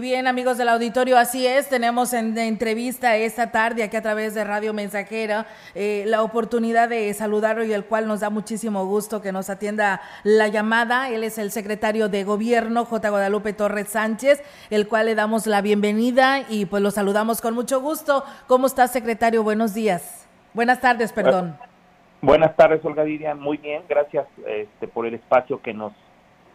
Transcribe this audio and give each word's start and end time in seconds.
Bien, 0.00 0.26
amigos 0.26 0.58
del 0.58 0.68
auditorio, 0.68 1.16
así 1.16 1.46
es, 1.46 1.68
tenemos 1.68 2.12
en 2.12 2.36
entrevista 2.36 3.16
esta 3.16 3.52
tarde 3.52 3.82
aquí 3.82 3.96
a 3.96 4.02
través 4.02 4.34
de 4.34 4.42
Radio 4.42 4.72
Mensajera 4.72 5.46
eh, 5.74 6.04
la 6.06 6.22
oportunidad 6.22 6.88
de 6.88 7.12
saludarlo 7.14 7.64
y 7.64 7.72
el 7.72 7.84
cual 7.84 8.08
nos 8.08 8.20
da 8.20 8.30
muchísimo 8.30 8.86
gusto 8.86 9.20
que 9.22 9.30
nos 9.30 9.50
atienda 9.50 10.00
la 10.24 10.48
llamada. 10.48 11.10
Él 11.10 11.22
es 11.22 11.38
el 11.38 11.50
secretario 11.50 12.08
de 12.08 12.24
Gobierno, 12.24 12.84
J. 12.84 13.10
Guadalupe 13.10 13.52
Torres 13.52 13.90
Sánchez, 13.90 14.42
el 14.70 14.88
cual 14.88 15.06
le 15.06 15.14
damos 15.14 15.46
la 15.46 15.60
bienvenida 15.60 16.40
y 16.48 16.66
pues 16.66 16.82
lo 16.82 16.90
saludamos 16.90 17.40
con 17.40 17.54
mucho 17.54 17.80
gusto. 17.80 18.24
¿Cómo 18.46 18.66
está, 18.66 18.88
secretario? 18.88 19.42
Buenos 19.42 19.74
días. 19.74 20.26
Buenas 20.54 20.80
tardes, 20.80 21.12
perdón. 21.12 21.56
Buenas 22.22 22.56
tardes, 22.56 22.84
Olga 22.84 23.04
Diria. 23.04 23.34
Muy 23.34 23.58
bien, 23.58 23.82
gracias 23.88 24.26
este, 24.46 24.88
por 24.88 25.06
el 25.06 25.14
espacio 25.14 25.60
que 25.62 25.72
nos 25.72 25.92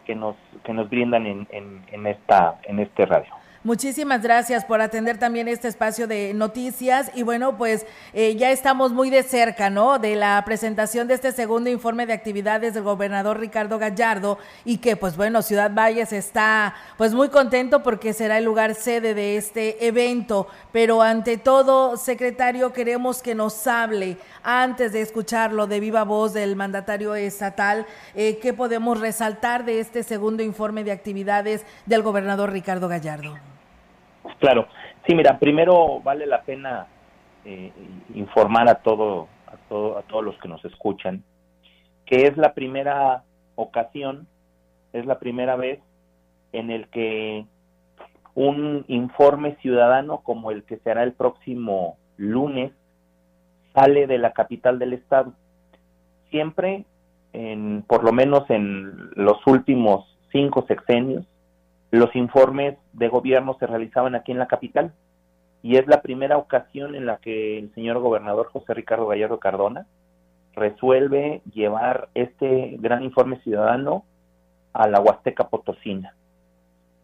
que 0.06 0.14
nos 0.14 0.36
que 0.64 0.72
nos 0.72 0.88
brindan 0.88 1.26
en, 1.26 1.46
en, 1.50 1.82
en 1.90 2.06
esta 2.06 2.60
en 2.64 2.78
este 2.78 3.06
radio. 3.06 3.32
Muchísimas 3.66 4.22
gracias 4.22 4.64
por 4.64 4.80
atender 4.80 5.18
también 5.18 5.48
este 5.48 5.66
espacio 5.66 6.06
de 6.06 6.32
noticias 6.34 7.10
y 7.16 7.24
bueno, 7.24 7.58
pues 7.58 7.84
eh, 8.12 8.36
ya 8.36 8.52
estamos 8.52 8.92
muy 8.92 9.10
de 9.10 9.24
cerca, 9.24 9.70
¿no? 9.70 9.98
De 9.98 10.14
la 10.14 10.40
presentación 10.46 11.08
de 11.08 11.14
este 11.14 11.32
segundo 11.32 11.68
informe 11.68 12.06
de 12.06 12.12
actividades 12.12 12.74
del 12.74 12.84
gobernador 12.84 13.40
Ricardo 13.40 13.80
Gallardo 13.80 14.38
y 14.64 14.78
que 14.78 14.94
pues 14.94 15.16
bueno, 15.16 15.42
Ciudad 15.42 15.72
Valles 15.74 16.12
está 16.12 16.76
pues 16.96 17.12
muy 17.12 17.28
contento 17.28 17.82
porque 17.82 18.12
será 18.12 18.38
el 18.38 18.44
lugar 18.44 18.76
sede 18.76 19.14
de 19.14 19.36
este 19.36 19.84
evento, 19.84 20.46
pero 20.70 21.02
ante 21.02 21.36
todo, 21.36 21.96
secretario, 21.96 22.72
queremos 22.72 23.20
que 23.20 23.34
nos 23.34 23.66
hable 23.66 24.16
antes 24.44 24.92
de 24.92 25.00
escucharlo 25.00 25.66
de 25.66 25.80
viva 25.80 26.04
voz 26.04 26.34
del 26.34 26.54
mandatario 26.54 27.16
estatal, 27.16 27.84
eh, 28.14 28.38
¿qué 28.40 28.52
podemos 28.52 29.00
resaltar 29.00 29.64
de 29.64 29.80
este 29.80 30.04
segundo 30.04 30.44
informe 30.44 30.84
de 30.84 30.92
actividades 30.92 31.62
del 31.84 32.02
gobernador 32.02 32.52
Ricardo 32.52 32.86
Gallardo? 32.86 33.36
Claro, 34.38 34.66
sí, 35.06 35.14
mira, 35.14 35.38
primero 35.38 36.00
vale 36.00 36.26
la 36.26 36.42
pena 36.42 36.86
eh, 37.44 37.72
informar 38.14 38.68
a 38.68 38.76
todo, 38.76 39.28
a 39.46 39.56
todo, 39.68 39.98
a 39.98 40.02
todos 40.02 40.24
los 40.24 40.38
que 40.38 40.48
nos 40.48 40.64
escuchan 40.64 41.22
que 42.06 42.28
es 42.28 42.36
la 42.36 42.54
primera 42.54 43.24
ocasión, 43.56 44.26
es 44.92 45.04
la 45.04 45.18
primera 45.18 45.56
vez 45.56 45.80
en 46.52 46.70
el 46.70 46.88
que 46.88 47.44
un 48.34 48.84
informe 48.88 49.56
ciudadano 49.56 50.18
como 50.18 50.50
el 50.50 50.62
que 50.64 50.78
será 50.78 51.02
el 51.02 51.12
próximo 51.12 51.98
lunes 52.16 52.72
sale 53.74 54.06
de 54.06 54.18
la 54.18 54.32
capital 54.32 54.78
del 54.78 54.94
estado. 54.94 55.32
Siempre, 56.30 56.84
en, 57.32 57.84
por 57.86 58.04
lo 58.04 58.12
menos 58.12 58.48
en 58.50 59.10
los 59.14 59.44
últimos 59.46 60.16
cinco 60.30 60.64
sexenios, 60.68 61.26
los 61.90 62.14
informes 62.16 62.76
de 62.92 63.08
gobierno 63.08 63.56
se 63.58 63.66
realizaban 63.66 64.14
aquí 64.14 64.32
en 64.32 64.38
la 64.38 64.48
capital 64.48 64.92
y 65.62 65.76
es 65.76 65.86
la 65.86 66.02
primera 66.02 66.38
ocasión 66.38 66.94
en 66.94 67.06
la 67.06 67.18
que 67.18 67.58
el 67.58 67.72
señor 67.74 67.98
gobernador 67.98 68.48
José 68.52 68.74
Ricardo 68.74 69.06
Gallardo 69.06 69.38
Cardona 69.38 69.86
resuelve 70.54 71.42
llevar 71.52 72.08
este 72.14 72.76
gran 72.78 73.02
informe 73.02 73.40
ciudadano 73.40 74.04
a 74.72 74.88
la 74.88 75.00
Huasteca 75.00 75.48
Potosina. 75.48 76.14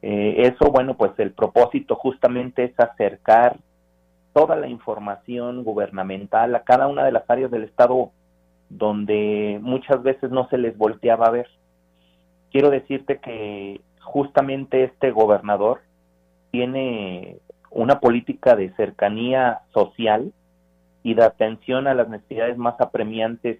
Eh, 0.00 0.48
eso, 0.48 0.70
bueno, 0.70 0.96
pues 0.96 1.12
el 1.18 1.32
propósito 1.32 1.94
justamente 1.94 2.64
es 2.64 2.78
acercar 2.78 3.56
toda 4.32 4.56
la 4.56 4.66
información 4.66 5.62
gubernamental 5.64 6.54
a 6.54 6.64
cada 6.64 6.86
una 6.88 7.04
de 7.04 7.12
las 7.12 7.28
áreas 7.28 7.50
del 7.50 7.64
Estado 7.64 8.10
donde 8.68 9.58
muchas 9.60 10.02
veces 10.02 10.30
no 10.30 10.48
se 10.48 10.58
les 10.58 10.76
volteaba 10.76 11.26
a 11.26 11.30
ver. 11.30 11.48
Quiero 12.50 12.70
decirte 12.70 13.18
que 13.18 13.80
justamente 14.02 14.84
este 14.84 15.10
gobernador 15.10 15.80
tiene 16.50 17.38
una 17.70 18.00
política 18.00 18.54
de 18.56 18.74
cercanía 18.74 19.60
social 19.72 20.32
y 21.02 21.14
de 21.14 21.24
atención 21.24 21.86
a 21.86 21.94
las 21.94 22.08
necesidades 22.08 22.56
más 22.56 22.80
apremiantes 22.80 23.58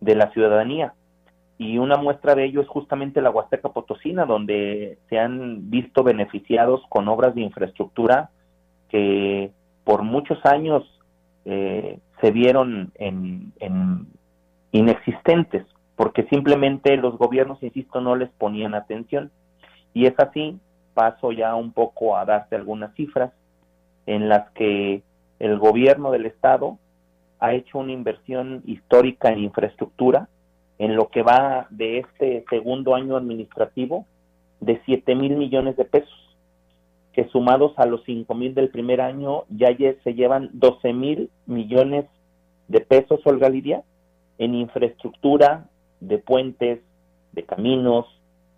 de 0.00 0.14
la 0.14 0.30
ciudadanía. 0.32 0.94
Y 1.58 1.76
una 1.76 1.96
muestra 1.98 2.34
de 2.34 2.46
ello 2.46 2.62
es 2.62 2.68
justamente 2.68 3.20
la 3.20 3.30
Huasteca 3.30 3.68
Potosina, 3.68 4.24
donde 4.24 4.98
se 5.10 5.18
han 5.18 5.70
visto 5.70 6.02
beneficiados 6.02 6.80
con 6.88 7.06
obras 7.08 7.34
de 7.34 7.42
infraestructura 7.42 8.30
que 8.88 9.52
por 9.84 10.02
muchos 10.02 10.38
años 10.46 10.82
eh, 11.44 11.98
se 12.20 12.30
vieron 12.30 12.92
en, 12.94 13.52
en 13.60 14.06
inexistentes, 14.72 15.66
porque 15.96 16.24
simplemente 16.24 16.96
los 16.96 17.18
gobiernos, 17.18 17.62
insisto, 17.62 18.00
no 18.00 18.16
les 18.16 18.30
ponían 18.30 18.74
atención. 18.74 19.30
Y 19.94 20.06
es 20.06 20.14
así, 20.18 20.58
paso 20.94 21.32
ya 21.32 21.54
un 21.54 21.72
poco 21.72 22.16
a 22.16 22.24
darte 22.24 22.56
algunas 22.56 22.94
cifras 22.94 23.32
en 24.06 24.28
las 24.28 24.50
que 24.50 25.02
el 25.38 25.58
gobierno 25.58 26.10
del 26.10 26.26
estado 26.26 26.78
ha 27.38 27.54
hecho 27.54 27.78
una 27.78 27.92
inversión 27.92 28.62
histórica 28.66 29.30
en 29.30 29.38
infraestructura 29.40 30.28
en 30.78 30.96
lo 30.96 31.08
que 31.08 31.22
va 31.22 31.66
de 31.70 31.98
este 31.98 32.44
segundo 32.48 32.94
año 32.94 33.16
administrativo 33.16 34.06
de 34.60 34.80
7 34.84 35.14
mil 35.14 35.36
millones 35.36 35.76
de 35.76 35.84
pesos, 35.84 36.36
que 37.12 37.28
sumados 37.28 37.72
a 37.76 37.86
los 37.86 38.02
5 38.04 38.34
mil 38.34 38.54
del 38.54 38.68
primer 38.68 39.00
año 39.00 39.44
ya 39.48 39.68
se 40.04 40.14
llevan 40.14 40.50
12 40.52 40.92
mil 40.92 41.30
millones 41.46 42.06
de 42.68 42.80
pesos, 42.80 43.20
Olga 43.24 43.48
Lidia, 43.48 43.82
en 44.38 44.54
infraestructura 44.54 45.66
de 46.00 46.18
puentes, 46.18 46.80
de 47.32 47.42
caminos, 47.44 48.06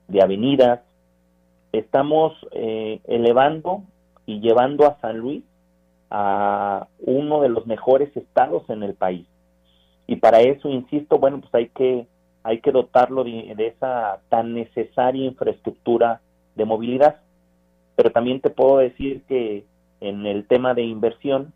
de 0.09 0.22
avenidas, 0.22 0.81
estamos 1.72 2.34
eh, 2.53 3.00
elevando 3.05 3.83
y 4.27 4.41
llevando 4.41 4.87
a 4.87 5.00
San 5.00 5.19
Luis 5.19 5.43
a 6.10 6.87
uno 7.00 7.41
de 7.41 7.49
los 7.49 7.66
mejores 7.66 8.15
estados 8.16 8.69
en 8.69 8.83
el 8.83 8.94
país. 8.94 9.27
Y 10.06 10.16
para 10.16 10.41
eso, 10.41 10.69
insisto, 10.69 11.19
bueno, 11.19 11.41
pues 11.41 11.55
hay 11.55 11.69
que, 11.71 12.06
hay 12.43 12.60
que 12.60 12.71
dotarlo 12.71 13.25
de, 13.25 13.55
de 13.56 13.69
esa 13.69 14.21
tan 14.28 14.53
necesaria 14.53 15.25
infraestructura 15.25 16.21
de 16.55 16.65
movilidad. 16.66 17.16
Pero 17.97 18.10
también 18.10 18.41
te 18.41 18.50
puedo 18.50 18.78
decir 18.78 19.22
que 19.27 19.65
en 20.00 20.27
el 20.27 20.47
tema 20.47 20.75
de 20.75 20.83
inversión, 20.83 21.53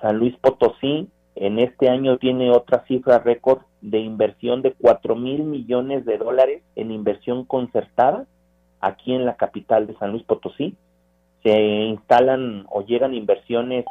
San 0.00 0.18
Luis 0.18 0.36
Potosí 0.38 1.08
en 1.36 1.58
este 1.60 1.88
año 1.88 2.18
tiene 2.18 2.50
otra 2.50 2.84
cifra 2.88 3.18
récord 3.18 3.60
de 3.80 4.00
inversión 4.00 4.60
de 4.60 4.72
cuatro 4.72 5.14
mil 5.14 5.44
millones 5.44 6.04
de 6.04 6.18
dólares 6.18 6.62
en 6.74 6.90
inversión 6.90 7.44
concertada 7.44 8.26
aquí 8.80 9.14
en 9.14 9.24
la 9.24 9.36
capital 9.36 9.86
de 9.86 9.96
San 9.98 10.12
Luis 10.12 10.22
Potosí. 10.24 10.76
Se 11.42 11.60
instalan 11.60 12.66
o 12.70 12.82
llegan 12.82 13.14
inversiones 13.14 13.84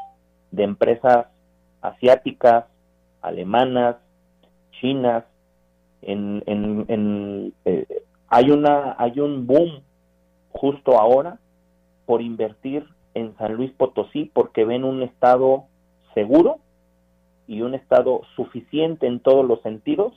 de 0.51 0.63
empresas 0.63 1.27
asiáticas, 1.81 2.65
alemanas, 3.21 3.97
chinas. 4.79 5.23
En, 6.01 6.43
en, 6.45 7.53
eh, 7.65 7.85
hay 8.29 8.51
una 8.51 8.95
hay 8.99 9.19
un 9.19 9.47
boom 9.47 9.81
justo 10.51 10.99
ahora 10.99 11.39
por 12.05 12.21
invertir 12.21 12.85
en 13.13 13.35
San 13.37 13.53
Luis 13.55 13.71
Potosí 13.71 14.29
porque 14.33 14.63
ven 14.63 14.83
un 14.83 15.01
estado 15.01 15.65
seguro 16.13 16.59
y 17.47 17.61
un 17.61 17.73
estado 17.73 18.21
suficiente 18.35 19.07
en 19.07 19.19
todos 19.19 19.45
los 19.45 19.61
sentidos 19.61 20.13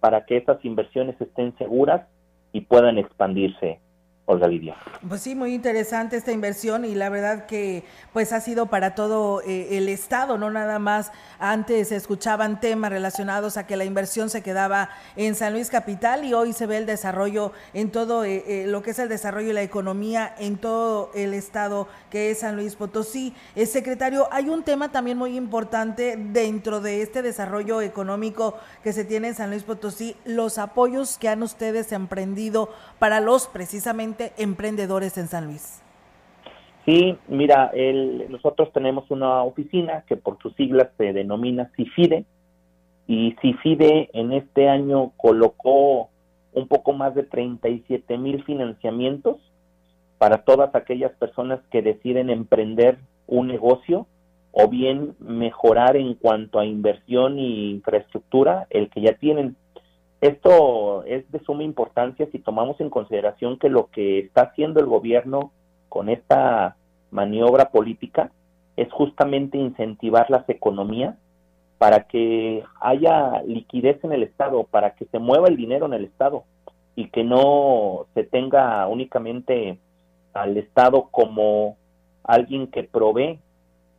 para 0.00 0.24
que 0.24 0.36
esas 0.36 0.64
inversiones 0.64 1.20
estén 1.20 1.56
seguras 1.58 2.06
y 2.52 2.62
puedan 2.62 2.98
expandirse 2.98 3.80
Olga 4.28 4.46
Lidia. 4.46 4.76
Pues 5.08 5.22
sí, 5.22 5.34
muy 5.34 5.54
interesante 5.54 6.18
esta 6.18 6.32
inversión 6.32 6.84
y 6.84 6.94
la 6.94 7.08
verdad 7.08 7.46
que 7.46 7.84
pues 8.12 8.34
ha 8.34 8.42
sido 8.42 8.66
para 8.66 8.94
todo 8.94 9.40
eh, 9.40 9.78
el 9.78 9.88
estado, 9.88 10.36
no 10.36 10.50
nada 10.50 10.78
más 10.78 11.12
antes 11.38 11.88
se 11.88 11.96
escuchaban 11.96 12.60
temas 12.60 12.90
relacionados 12.90 13.56
a 13.56 13.66
que 13.66 13.78
la 13.78 13.86
inversión 13.86 14.28
se 14.28 14.42
quedaba 14.42 14.90
en 15.16 15.34
San 15.34 15.54
Luis 15.54 15.70
Capital 15.70 16.26
y 16.26 16.34
hoy 16.34 16.52
se 16.52 16.66
ve 16.66 16.76
el 16.76 16.84
desarrollo 16.84 17.52
en 17.72 17.90
todo 17.90 18.22
eh, 18.22 18.44
eh, 18.46 18.66
lo 18.66 18.82
que 18.82 18.90
es 18.90 18.98
el 18.98 19.08
desarrollo 19.08 19.48
y 19.48 19.54
la 19.54 19.62
economía 19.62 20.34
en 20.38 20.58
todo 20.58 21.10
el 21.14 21.32
estado 21.32 21.88
que 22.10 22.30
es 22.30 22.40
San 22.40 22.56
Luis 22.56 22.76
Potosí. 22.76 23.34
Secretario, 23.64 24.28
hay 24.30 24.50
un 24.50 24.62
tema 24.62 24.92
también 24.92 25.16
muy 25.16 25.38
importante 25.38 26.16
dentro 26.18 26.82
de 26.82 27.00
este 27.00 27.22
desarrollo 27.22 27.80
económico 27.80 28.58
que 28.82 28.92
se 28.92 29.04
tiene 29.04 29.28
en 29.28 29.34
San 29.34 29.48
Luis 29.48 29.62
Potosí, 29.62 30.16
los 30.26 30.58
apoyos 30.58 31.16
que 31.16 31.30
han 31.30 31.42
ustedes 31.42 31.92
emprendido 31.92 32.68
para 32.98 33.20
los 33.20 33.46
precisamente 33.46 34.17
emprendedores 34.36 35.18
en 35.18 35.28
San 35.28 35.46
Luis? 35.46 35.82
Sí, 36.84 37.18
mira, 37.28 37.70
nosotros 38.30 38.72
tenemos 38.72 39.10
una 39.10 39.42
oficina 39.42 40.04
que 40.06 40.16
por 40.16 40.38
sus 40.40 40.54
siglas 40.54 40.88
se 40.96 41.12
denomina 41.12 41.70
CIFIDE 41.76 42.24
y 43.06 43.36
CIFIDE 43.42 44.10
en 44.12 44.32
este 44.32 44.68
año 44.68 45.12
colocó 45.16 46.08
un 46.52 46.66
poco 46.66 46.92
más 46.92 47.14
de 47.14 47.24
37 47.24 48.16
mil 48.18 48.42
financiamientos 48.44 49.36
para 50.18 50.38
todas 50.44 50.74
aquellas 50.74 51.12
personas 51.12 51.60
que 51.70 51.82
deciden 51.82 52.30
emprender 52.30 52.98
un 53.26 53.48
negocio 53.48 54.06
o 54.50 54.68
bien 54.68 55.14
mejorar 55.20 55.96
en 55.96 56.14
cuanto 56.14 56.58
a 56.58 56.66
inversión 56.66 57.38
y 57.38 57.70
infraestructura 57.70 58.66
el 58.70 58.90
que 58.90 59.02
ya 59.02 59.12
tienen. 59.14 59.56
Esto 60.20 61.04
es 61.04 61.30
de 61.30 61.38
suma 61.40 61.62
importancia 61.62 62.26
si 62.32 62.38
tomamos 62.40 62.80
en 62.80 62.90
consideración 62.90 63.58
que 63.58 63.68
lo 63.68 63.86
que 63.86 64.18
está 64.18 64.42
haciendo 64.42 64.80
el 64.80 64.86
gobierno 64.86 65.52
con 65.88 66.08
esta 66.08 66.76
maniobra 67.10 67.70
política 67.70 68.32
es 68.76 68.90
justamente 68.92 69.58
incentivar 69.58 70.28
las 70.28 70.48
economías 70.48 71.16
para 71.78 72.08
que 72.08 72.64
haya 72.80 73.42
liquidez 73.42 74.02
en 74.02 74.12
el 74.12 74.24
Estado, 74.24 74.64
para 74.64 74.94
que 74.94 75.04
se 75.06 75.20
mueva 75.20 75.48
el 75.48 75.56
dinero 75.56 75.86
en 75.86 75.94
el 75.94 76.04
Estado 76.04 76.44
y 76.96 77.10
que 77.10 77.22
no 77.22 78.06
se 78.14 78.24
tenga 78.24 78.86
únicamente 78.88 79.78
al 80.34 80.56
Estado 80.56 81.08
como 81.12 81.76
alguien 82.24 82.66
que 82.66 82.82
provee 82.82 83.38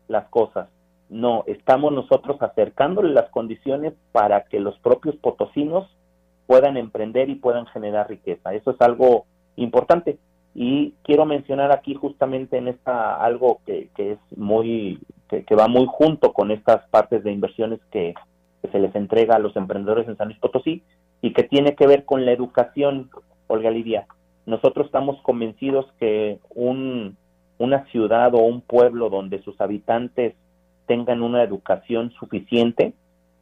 las 0.10 0.28
cosas. 0.28 0.68
No, 1.10 1.44
estamos 1.48 1.94
nosotros 1.94 2.42
acercándole 2.42 3.14
las 3.14 3.30
condiciones 3.30 3.94
para 4.12 4.44
que 4.44 4.60
los 4.60 4.78
propios 4.80 5.16
potosinos 5.16 5.90
puedan 6.50 6.78
emprender 6.78 7.30
y 7.30 7.36
puedan 7.36 7.68
generar 7.68 8.10
riqueza. 8.10 8.56
Eso 8.56 8.72
es 8.72 8.82
algo 8.82 9.28
importante. 9.56 10.18
Y 10.56 10.96
quiero 11.04 11.28
mencionar 11.28 11.72
aquí 11.72 11.94
justamente 11.94 12.58
en 12.58 12.68
esta 12.68 13.24
algo 13.24 13.62
que, 13.68 13.90
que 13.96 14.14
es 14.14 14.20
muy, 14.36 15.00
que, 15.28 15.56
va 15.56 15.68
muy 15.68 15.86
junto 15.88 16.34
con 16.34 16.50
estas 16.50 16.90
partes 16.90 17.24
de 17.24 17.32
inversiones 17.32 17.80
que, 17.92 18.16
se 18.72 18.80
les 18.80 18.96
entrega 18.96 19.36
a 19.36 19.40
los 19.40 19.56
emprendedores 19.56 20.08
en 20.08 20.18
San 20.18 20.30
Luis 20.30 20.40
Potosí 20.40 20.82
y 21.22 21.34
que 21.34 21.44
tiene 21.44 21.76
que 21.76 21.86
ver 21.86 22.04
con 22.04 22.26
la 22.26 22.32
educación, 22.32 23.12
Olga 23.46 23.70
Lidia. 23.70 24.08
Nosotros 24.48 24.88
estamos 24.88 25.22
convencidos 25.22 25.86
que 26.00 26.40
un, 26.50 27.16
una 27.60 27.86
ciudad 27.92 28.34
o 28.34 28.40
un 28.40 28.62
pueblo 28.62 29.12
donde 29.12 29.44
sus 29.44 29.62
habitantes 29.62 30.34
tengan 30.88 31.22
una 31.22 31.44
educación 31.44 32.12
suficiente, 32.20 32.94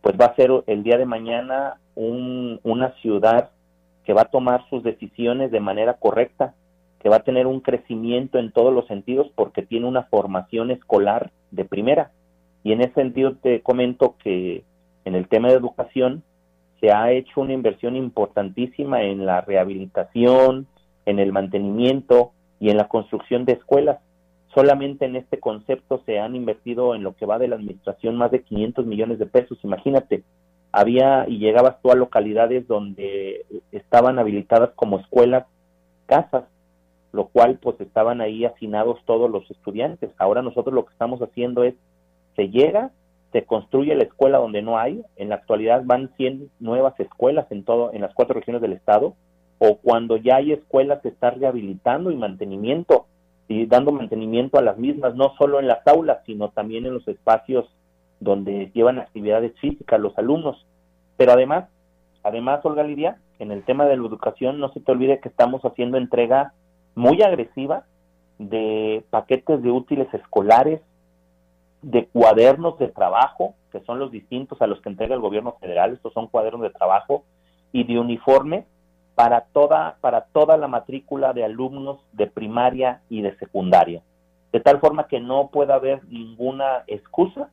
pues 0.01 0.15
va 0.19 0.25
a 0.25 0.35
ser 0.35 0.51
el 0.67 0.83
día 0.83 0.97
de 0.97 1.05
mañana 1.05 1.79
un, 1.95 2.59
una 2.63 2.93
ciudad 3.01 3.51
que 4.05 4.13
va 4.13 4.21
a 4.21 4.31
tomar 4.31 4.67
sus 4.69 4.83
decisiones 4.83 5.51
de 5.51 5.59
manera 5.59 5.95
correcta, 5.95 6.53
que 6.99 7.09
va 7.09 7.17
a 7.17 7.23
tener 7.23 7.45
un 7.45 7.59
crecimiento 7.59 8.39
en 8.39 8.51
todos 8.51 8.73
los 8.73 8.87
sentidos 8.87 9.27
porque 9.35 9.63
tiene 9.63 9.85
una 9.85 10.03
formación 10.03 10.71
escolar 10.71 11.31
de 11.51 11.65
primera. 11.65 12.11
Y 12.63 12.71
en 12.71 12.81
ese 12.81 12.93
sentido 12.93 13.35
te 13.35 13.61
comento 13.61 14.15
que 14.23 14.63
en 15.05 15.15
el 15.15 15.27
tema 15.27 15.49
de 15.49 15.55
educación 15.55 16.23
se 16.79 16.91
ha 16.91 17.11
hecho 17.11 17.41
una 17.41 17.53
inversión 17.53 17.95
importantísima 17.95 19.03
en 19.03 19.25
la 19.25 19.41
rehabilitación, 19.41 20.67
en 21.05 21.19
el 21.19 21.31
mantenimiento 21.31 22.31
y 22.59 22.69
en 22.69 22.77
la 22.77 22.87
construcción 22.87 23.45
de 23.45 23.53
escuelas. 23.53 23.99
Solamente 24.57 25.05
en 25.05 25.15
este 25.15 25.39
concepto 25.39 26.01
se 26.07 26.17
han 26.17 26.35
invertido 26.35 26.95
en 26.95 27.03
lo 27.03 27.15
que 27.15 27.27
va 27.27 27.37
de 27.37 27.47
la 27.47 27.57
administración 27.57 28.15
más 28.17 28.31
de 28.31 28.41
500 28.41 28.87
millones 28.87 29.19
de 29.19 29.27
pesos. 29.27 29.59
Imagínate, 29.61 30.23
había 30.71 31.25
y 31.27 31.37
llegabas 31.37 31.79
tú 31.79 31.91
a 31.91 31.95
localidades 31.95 32.67
donde 32.67 33.45
estaban 33.71 34.17
habilitadas 34.17 34.71
como 34.71 34.97
escuelas, 34.97 35.45
casas, 36.07 36.45
lo 37.11 37.27
cual 37.27 37.59
pues 37.61 37.79
estaban 37.81 38.19
ahí 38.19 38.45
hacinados 38.45 38.97
todos 39.05 39.29
los 39.29 39.47
estudiantes. 39.51 40.09
Ahora 40.17 40.41
nosotros 40.41 40.73
lo 40.73 40.85
que 40.85 40.93
estamos 40.93 41.21
haciendo 41.21 41.63
es, 41.63 41.75
se 42.35 42.49
llega, 42.49 42.89
se 43.33 43.43
construye 43.43 43.93
la 43.93 44.05
escuela 44.05 44.39
donde 44.39 44.63
no 44.63 44.79
hay, 44.79 45.03
en 45.17 45.29
la 45.29 45.35
actualidad 45.35 45.83
van 45.85 46.09
100 46.17 46.49
nuevas 46.59 46.99
escuelas 46.99 47.45
en 47.51 47.63
todo, 47.63 47.93
en 47.93 48.01
las 48.01 48.15
cuatro 48.15 48.33
regiones 48.33 48.63
del 48.63 48.73
estado, 48.73 49.13
o 49.59 49.77
cuando 49.77 50.17
ya 50.17 50.37
hay 50.37 50.51
escuelas 50.51 51.03
se 51.03 51.09
está 51.09 51.29
rehabilitando 51.29 52.09
y 52.09 52.15
mantenimiento, 52.15 53.05
y 53.47 53.65
dando 53.65 53.91
mantenimiento 53.91 54.57
a 54.57 54.61
las 54.61 54.77
mismas, 54.77 55.15
no 55.15 55.33
solo 55.37 55.59
en 55.59 55.67
las 55.67 55.85
aulas, 55.87 56.19
sino 56.25 56.49
también 56.49 56.85
en 56.85 56.93
los 56.93 57.07
espacios 57.07 57.65
donde 58.19 58.71
llevan 58.73 58.99
actividades 58.99 59.57
físicas 59.59 59.99
los 59.99 60.17
alumnos. 60.17 60.65
Pero 61.15 61.31
además, 61.31 61.69
además, 62.23 62.63
Olga 62.65 62.83
Lidia, 62.83 63.19
en 63.39 63.51
el 63.51 63.63
tema 63.63 63.85
de 63.85 63.95
la 63.95 64.05
educación, 64.05 64.59
no 64.59 64.71
se 64.73 64.81
te 64.81 64.91
olvide 64.91 65.19
que 65.19 65.29
estamos 65.29 65.61
haciendo 65.63 65.97
entrega 65.97 66.53
muy 66.95 67.21
agresiva 67.21 67.85
de 68.39 69.05
paquetes 69.09 69.61
de 69.61 69.71
útiles 69.71 70.11
escolares, 70.13 70.81
de 71.81 72.07
cuadernos 72.07 72.77
de 72.79 72.89
trabajo, 72.89 73.55
que 73.71 73.79
son 73.81 73.99
los 73.99 74.11
distintos 74.11 74.61
a 74.61 74.67
los 74.67 74.81
que 74.81 74.89
entrega 74.89 75.15
el 75.15 75.21
gobierno 75.21 75.53
federal, 75.59 75.93
estos 75.93 76.13
son 76.13 76.27
cuadernos 76.27 76.63
de 76.63 76.71
trabajo, 76.71 77.23
y 77.71 77.83
de 77.83 77.99
uniformes 77.99 78.65
para 79.17 79.41
toda, 79.51 79.97
para 79.99 80.25
toda 80.25 80.57
la 80.57 80.67
matrícula 80.67 81.33
de 81.33 81.43
alumnos 81.43 81.97
de 82.11 82.27
primaria 82.27 83.01
y 83.09 83.23
de 83.23 83.35
secundaria, 83.37 84.03
de 84.51 84.59
tal 84.59 84.79
forma 84.79 85.07
que 85.07 85.19
no 85.19 85.47
pueda 85.47 85.73
haber 85.73 86.05
ninguna 86.07 86.83
excusa 86.85 87.49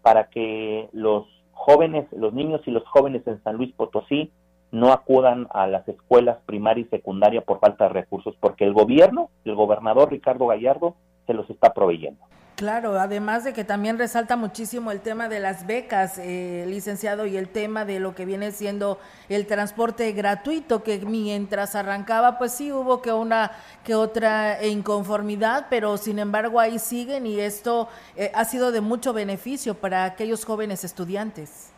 para 0.00 0.28
que 0.28 0.88
los 0.92 1.26
jóvenes, 1.50 2.06
los 2.12 2.32
niños 2.32 2.60
y 2.66 2.70
los 2.70 2.86
jóvenes 2.86 3.26
en 3.26 3.42
San 3.42 3.56
Luis 3.56 3.74
Potosí 3.74 4.30
no 4.70 4.92
acudan 4.92 5.48
a 5.50 5.66
las 5.66 5.88
escuelas 5.88 6.38
primaria 6.46 6.82
y 6.82 6.88
secundaria 6.88 7.40
por 7.40 7.58
falta 7.58 7.88
de 7.88 7.94
recursos, 7.94 8.36
porque 8.38 8.62
el 8.64 8.72
gobierno, 8.72 9.28
el 9.44 9.56
gobernador 9.56 10.12
Ricardo 10.12 10.46
Gallardo, 10.46 10.94
se 11.26 11.34
los 11.34 11.50
está 11.50 11.74
proveyendo. 11.74 12.24
Claro, 12.58 12.98
además 12.98 13.44
de 13.44 13.52
que 13.52 13.62
también 13.62 13.98
resalta 13.98 14.34
muchísimo 14.34 14.90
el 14.90 15.00
tema 15.00 15.28
de 15.28 15.38
las 15.38 15.64
becas, 15.64 16.18
eh, 16.18 16.64
licenciado, 16.66 17.24
y 17.24 17.36
el 17.36 17.48
tema 17.50 17.84
de 17.84 18.00
lo 18.00 18.16
que 18.16 18.24
viene 18.24 18.50
siendo 18.50 18.98
el 19.28 19.46
transporte 19.46 20.10
gratuito, 20.10 20.82
que 20.82 20.98
mientras 20.98 21.76
arrancaba, 21.76 22.36
pues 22.36 22.52
sí 22.52 22.72
hubo 22.72 23.00
que 23.00 23.12
una 23.12 23.52
que 23.84 23.94
otra 23.94 24.66
inconformidad, 24.66 25.66
pero 25.70 25.96
sin 25.98 26.18
embargo 26.18 26.58
ahí 26.58 26.80
siguen 26.80 27.28
y 27.28 27.38
esto 27.38 27.86
eh, 28.16 28.32
ha 28.34 28.44
sido 28.44 28.72
de 28.72 28.80
mucho 28.80 29.12
beneficio 29.12 29.74
para 29.74 30.02
aquellos 30.02 30.44
jóvenes 30.44 30.82
estudiantes. 30.82 31.72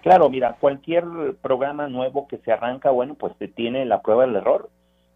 Claro, 0.00 0.30
mira, 0.30 0.56
cualquier 0.58 1.04
programa 1.42 1.86
nuevo 1.88 2.26
que 2.28 2.38
se 2.38 2.50
arranca, 2.50 2.88
bueno, 2.90 3.14
pues 3.14 3.34
se 3.38 3.46
tiene 3.46 3.84
la 3.84 4.00
prueba 4.00 4.24
del 4.24 4.36
error, 4.36 4.70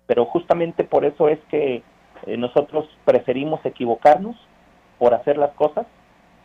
pero 0.07 0.27
justamente 0.27 0.85
por 0.85 1.07
eso 1.07 1.31
es 1.31 1.39
que 1.49 1.83
eh, 2.27 2.37
nosotros 2.37 2.87
preferimos 3.07 3.65
equivocarnos 3.65 4.37
por 4.99 5.15
hacer 5.15 5.39
las 5.39 5.53
cosas 5.53 5.87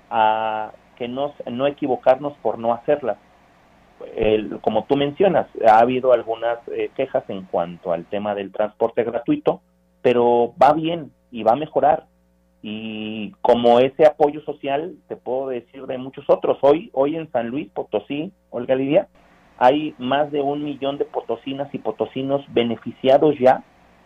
a 0.09 0.71
que 0.98 1.07
no, 1.07 1.33
no 1.50 1.68
equivocarnos 1.68 2.33
por 2.42 2.59
no 2.59 2.74
hacerlas. 2.74 3.18
como 4.62 4.86
tú 4.86 4.95
mencionas, 4.95 5.48
ha 5.67 5.79
habido 5.79 6.13
algunas 6.13 6.60
eh, 6.67 6.91
quejas 6.96 7.24
en 7.29 7.43
cuanto 7.43 7.91
al 7.93 8.05
tema 8.05 8.36
del 8.36 8.51
transporte 8.51 9.03
gratuito, 9.03 9.62
pero 10.01 10.53
va 10.62 10.74
bien 10.74 11.12
y 11.31 11.43
va 11.43 11.53
a 11.53 11.55
mejorar 11.55 12.05
y 12.62 13.31
como 13.41 13.79
ese 13.79 14.05
apoyo 14.05 14.41
social 14.41 14.96
te 15.08 15.15
puedo 15.15 15.48
decir 15.48 15.88
de 15.88 15.98
muchos 15.98 16.25
otros 16.29 16.60
hoy 16.62 16.91
hoy 16.93 17.15
en 17.15 17.31
San 17.31 17.48
Luis 17.48 17.70
Potosí 17.72 18.31
Olga 18.51 18.75
Lidia 18.75 19.08
hay 19.58 19.96
más 19.98 20.31
de 20.31 20.41
un 20.41 20.63
millón 20.63 20.98
de 20.98 21.05
potosinas 21.05 21.74
y 21.74 21.79
potosinos 21.79 22.43
beneficiados 22.53 23.36
ya 23.39 23.63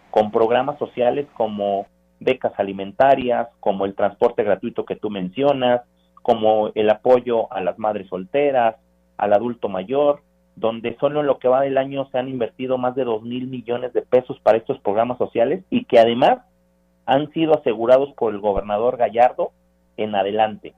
con 0.10 0.32
programas 0.32 0.78
sociales 0.80 1.28
como 1.34 1.88
becas 2.20 2.54
alimentarias 2.58 3.48
como 3.60 3.86
el 3.86 3.96
transporte 3.96 4.44
gratuito 4.44 4.86
que 4.86 4.96
tú 4.96 5.10
mencionas 5.10 5.82
como 6.22 6.72
el 6.74 6.90
apoyo 6.90 7.52
a 7.54 7.62
las 7.62 7.78
madres 7.78 8.08
solteras 8.08 8.76
al 9.18 9.34
adulto 9.34 9.70
mayor 9.70 10.22
donde 10.56 10.98
solo 11.00 11.20
en 11.20 11.28
lo 11.28 11.38
que 11.38 11.48
va 11.48 11.62
del 11.62 11.78
año 11.78 12.08
se 12.12 12.18
han 12.18 12.30
invertido 12.30 12.78
más 12.78 12.96
de 12.96 13.04
dos 13.04 13.22
mil 13.24 13.48
millones 13.48 13.94
de 13.94 14.02
pesos 14.02 14.40
para 14.40 14.58
estos 14.58 14.80
programas 14.80 15.18
sociales 15.18 15.64
y 15.70 15.86
que 15.86 16.00
además 16.00 16.40
han 17.06 17.32
sido 17.32 17.58
asegurados 17.58 18.14
por 18.14 18.34
el 18.34 18.40
gobernador 18.40 18.98
Gallardo 18.98 19.52
en 19.98 20.16
adelante. 20.16 20.74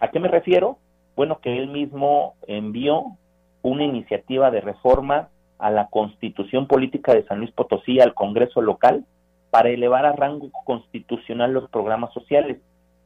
¿A 0.00 0.08
qué 0.08 0.20
me 0.20 0.28
refiero? 0.28 0.78
Bueno, 1.16 1.38
que 1.40 1.56
él 1.58 1.68
mismo 1.68 2.34
envió 2.46 3.16
una 3.62 3.84
iniciativa 3.84 4.50
de 4.50 4.60
reforma 4.60 5.28
a 5.58 5.70
la 5.70 5.88
constitución 5.88 6.66
política 6.66 7.14
de 7.14 7.24
San 7.24 7.38
Luis 7.38 7.50
Potosí 7.52 8.00
al 8.00 8.14
Congreso 8.14 8.60
local 8.60 9.04
para 9.54 9.68
elevar 9.68 10.04
a 10.04 10.10
rango 10.10 10.50
constitucional 10.64 11.52
los 11.52 11.70
programas 11.70 12.12
sociales, 12.12 12.58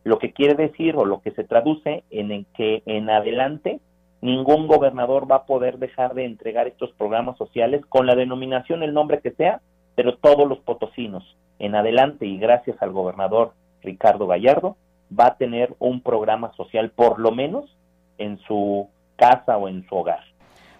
lo 0.02 0.18
que 0.18 0.32
quiere 0.32 0.54
decir 0.54 0.96
o 0.96 1.04
lo 1.04 1.20
que 1.20 1.32
se 1.32 1.44
traduce 1.44 2.04
en 2.08 2.46
que 2.56 2.82
en 2.86 3.10
adelante 3.10 3.80
ningún 4.22 4.66
gobernador 4.66 5.30
va 5.30 5.36
a 5.36 5.44
poder 5.44 5.76
dejar 5.76 6.14
de 6.14 6.24
entregar 6.24 6.66
estos 6.66 6.90
programas 6.92 7.36
sociales 7.36 7.84
con 7.90 8.06
la 8.06 8.14
denominación, 8.14 8.82
el 8.82 8.94
nombre 8.94 9.20
que 9.20 9.32
sea, 9.32 9.60
pero 9.94 10.16
todos 10.16 10.48
los 10.48 10.58
potosinos 10.60 11.36
en 11.58 11.74
adelante 11.74 12.24
y 12.24 12.38
gracias 12.38 12.80
al 12.80 12.92
gobernador 12.92 13.52
Ricardo 13.82 14.26
Gallardo 14.26 14.78
va 15.12 15.26
a 15.26 15.36
tener 15.36 15.74
un 15.78 16.00
programa 16.00 16.54
social 16.54 16.88
por 16.92 17.20
lo 17.20 17.30
menos 17.30 17.76
en 18.16 18.38
su 18.48 18.88
casa 19.16 19.58
o 19.58 19.68
en 19.68 19.86
su 19.86 19.94
hogar. 19.94 20.24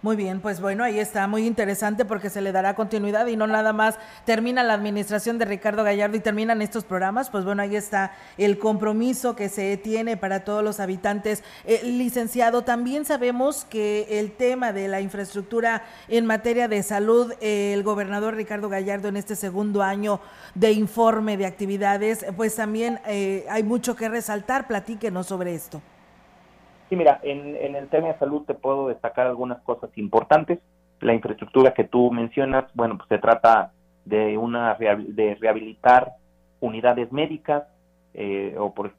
Muy 0.01 0.15
bien, 0.15 0.41
pues 0.41 0.61
bueno, 0.61 0.85
ahí 0.85 1.01
está, 1.01 1.27
muy 1.27 1.45
interesante 1.45 2.05
porque 2.05 2.31
se 2.31 2.41
le 2.41 2.53
dará 2.53 2.77
continuidad 2.77 3.27
y 3.27 3.35
no 3.35 3.49
nada 3.49 3.73
más 3.73 3.99
termina 4.25 4.63
la 4.63 4.75
administración 4.75 5.39
de 5.39 5.45
Ricardo 5.45 5.83
Gallardo 5.83 6.17
y 6.17 6.21
terminan 6.21 6.63
estos 6.63 6.85
programas, 6.85 7.31
pues 7.31 7.45
bueno, 7.45 7.63
ahí 7.63 7.75
está 7.75 8.13
el 8.37 8.61
compromiso 8.61 9.35
que 9.35 9.49
se 9.49 9.77
tiene 9.77 10.17
para 10.17 10.45
todos 10.45 10.63
los 10.63 10.79
habitantes. 10.79 11.43
Eh, 11.65 11.81
licenciado, 11.83 12.63
también 12.63 13.07
sabemos 13.07 13.65
que 13.65 14.21
el 14.21 14.31
tema 14.31 14.73
de 14.73 14.87
la 14.87 15.01
infraestructura 15.01 15.83
en 16.07 16.27
materia 16.27 16.69
de 16.69 16.85
salud, 16.85 17.33
eh, 17.41 17.73
el 17.75 17.83
gobernador 17.83 18.37
Ricardo 18.37 18.69
Gallardo 18.69 19.09
en 19.09 19.17
este 19.17 19.35
segundo 19.35 19.83
año 19.83 20.21
de 20.55 20.71
informe 20.71 21.37
de 21.37 21.47
actividades, 21.47 22.25
pues 22.37 22.55
también 22.55 23.01
eh, 23.05 23.47
hay 23.51 23.65
mucho 23.65 23.97
que 23.97 24.09
resaltar, 24.09 24.69
platíquenos 24.69 25.27
sobre 25.27 25.57
esto. 25.57 25.83
Sí, 26.89 26.97
mira, 26.97 27.21
en, 27.23 27.57
en 27.57 27.77
el 27.77 27.89
tema 27.89 28.09
de 28.09 28.19
salud 28.19 28.45
te 28.47 28.55
puedo 28.55 28.89
destacar 28.89 29.27
algunas 29.27 29.61
cosas 29.63 29.91
importantes. 29.97 30.59
La 31.01 31.15
infraestructura 31.15 31.75
que 31.75 31.85
tú 31.85 32.11
mencionas, 32.11 32.65
bueno, 32.75 32.97
pues 32.97 33.09
se 33.09 33.19
trata 33.19 33.73
de 34.05 34.39
una 34.39 34.75
de 34.75 35.37
rehabilitar 35.41 36.13
unidades 36.61 37.13
médicas 37.13 37.65
eh, 38.15 38.57
o 38.59 38.75
por, 38.75 38.93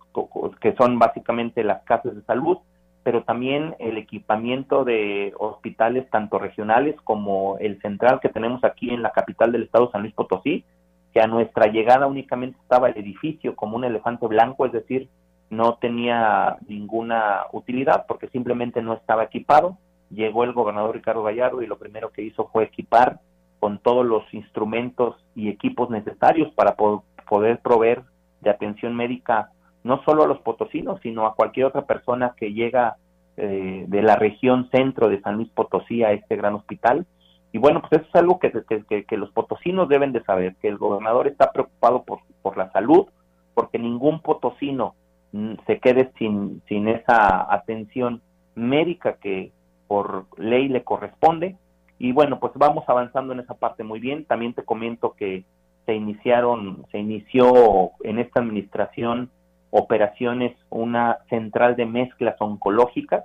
que 0.60 0.76
son 0.76 1.00
básicamente 1.00 1.64
las 1.64 1.84
casas 1.84 2.16
de 2.16 2.22
salud, 2.24 2.60
pero 3.04 3.24
también 3.24 3.76
el 3.80 3.98
equipamiento 3.98 4.86
de 4.86 5.34
hospitales 5.38 6.10
tanto 6.12 6.38
regionales 6.38 6.96
como 7.04 7.58
el 7.60 7.82
central 7.82 8.20
que 8.20 8.30
tenemos 8.30 8.64
aquí 8.64 8.92
en 8.92 9.02
la 9.02 9.12
capital 9.12 9.52
del 9.52 9.64
estado 9.64 9.90
San 9.92 10.02
Luis 10.02 10.14
Potosí, 10.14 10.64
que 11.12 11.22
a 11.22 11.28
nuestra 11.28 11.72
llegada 11.72 12.06
únicamente 12.06 12.60
estaba 12.62 12.90
el 12.90 12.98
edificio 12.98 13.56
como 13.56 13.78
un 13.78 13.84
elefante 13.84 14.28
blanco, 14.28 14.68
es 14.68 14.72
decir, 14.72 15.10
no 15.50 15.76
tenía 15.76 16.58
ninguna 16.68 17.46
utilidad 17.52 18.06
porque 18.08 18.30
simplemente 18.30 18.82
no 18.82 18.94
estaba 18.94 19.24
equipado. 19.24 19.78
Llegó 20.10 20.44
el 20.44 20.54
gobernador 20.54 20.96
Ricardo 20.96 21.24
Gallardo 21.24 21.62
y 21.62 21.68
lo 21.68 21.78
primero 21.78 22.12
que 22.12 22.22
hizo 22.22 22.48
fue 22.48 22.66
equipar 22.66 23.20
con 23.60 23.80
todos 23.80 24.06
los 24.06 24.24
instrumentos 24.34 25.16
y 25.36 25.50
equipos 25.50 25.90
necesarios 25.90 26.52
para 26.54 26.76
poder 26.76 27.60
proveer 27.60 28.04
de 28.42 28.50
atención 28.50 28.96
médica 28.96 29.52
no 29.84 30.04
solo 30.04 30.24
a 30.24 30.28
los 30.28 30.40
potosinos, 30.40 31.00
sino 31.02 31.26
a 31.26 31.36
cualquier 31.36 31.66
otra 31.66 31.86
persona 31.86 32.34
que 32.38 32.54
llega 32.54 32.98
eh, 33.38 33.86
de 33.88 34.02
la 34.02 34.16
región 34.16 34.70
centro 34.72 35.10
de 35.10 35.22
San 35.22 35.36
Luis 35.36 35.50
Potosí 35.50 36.04
a 36.04 36.12
este 36.12 36.36
gran 36.36 36.56
hospital. 36.56 37.06
Y 37.52 37.58
bueno, 37.58 37.82
pues 37.82 38.02
eso 38.02 38.10
es 38.10 38.16
algo 38.16 38.40
que, 38.40 38.52
que, 38.88 39.06
que 39.06 39.18
los 39.18 39.32
potosinos 39.32 39.90
deben 39.90 40.12
de 40.12 40.24
saber, 40.24 40.56
que 40.62 40.68
el 40.68 40.78
gobernador 40.78 41.28
está 41.28 41.52
preocupado 41.52 42.04
por, 42.04 42.20
por 42.42 42.58
la 42.58 42.72
salud, 42.72 43.08
porque 43.56 43.80
ningún 43.80 44.22
potosino 44.22 44.96
se 45.32 45.80
quede 45.80 46.12
sin, 46.18 46.62
sin 46.68 46.88
esa 46.88 47.54
atención 47.54 48.22
médica 48.56 49.14
que 49.14 49.52
por 49.88 50.26
ley 50.38 50.68
le 50.68 50.84
corresponde. 50.84 51.56
Y 51.98 52.12
bueno, 52.12 52.40
pues 52.40 52.54
vamos 52.56 52.86
avanzando 52.88 53.34
en 53.34 53.42
esa 53.42 53.56
parte 53.56 53.84
muy 53.84 54.00
bien. 54.00 54.26
También 54.26 54.54
te 54.54 54.64
comento 54.64 55.16
que 55.18 55.44
se 55.86 55.96
iniciaron, 55.96 56.86
se 56.92 57.00
inició 57.00 57.92
en 58.04 58.20
esta 58.20 58.40
administración 58.40 59.30
operaciones 59.72 60.56
una 60.70 61.20
central 61.30 61.76
de 61.76 61.86
mezclas 61.86 62.36
oncológicas 62.40 63.24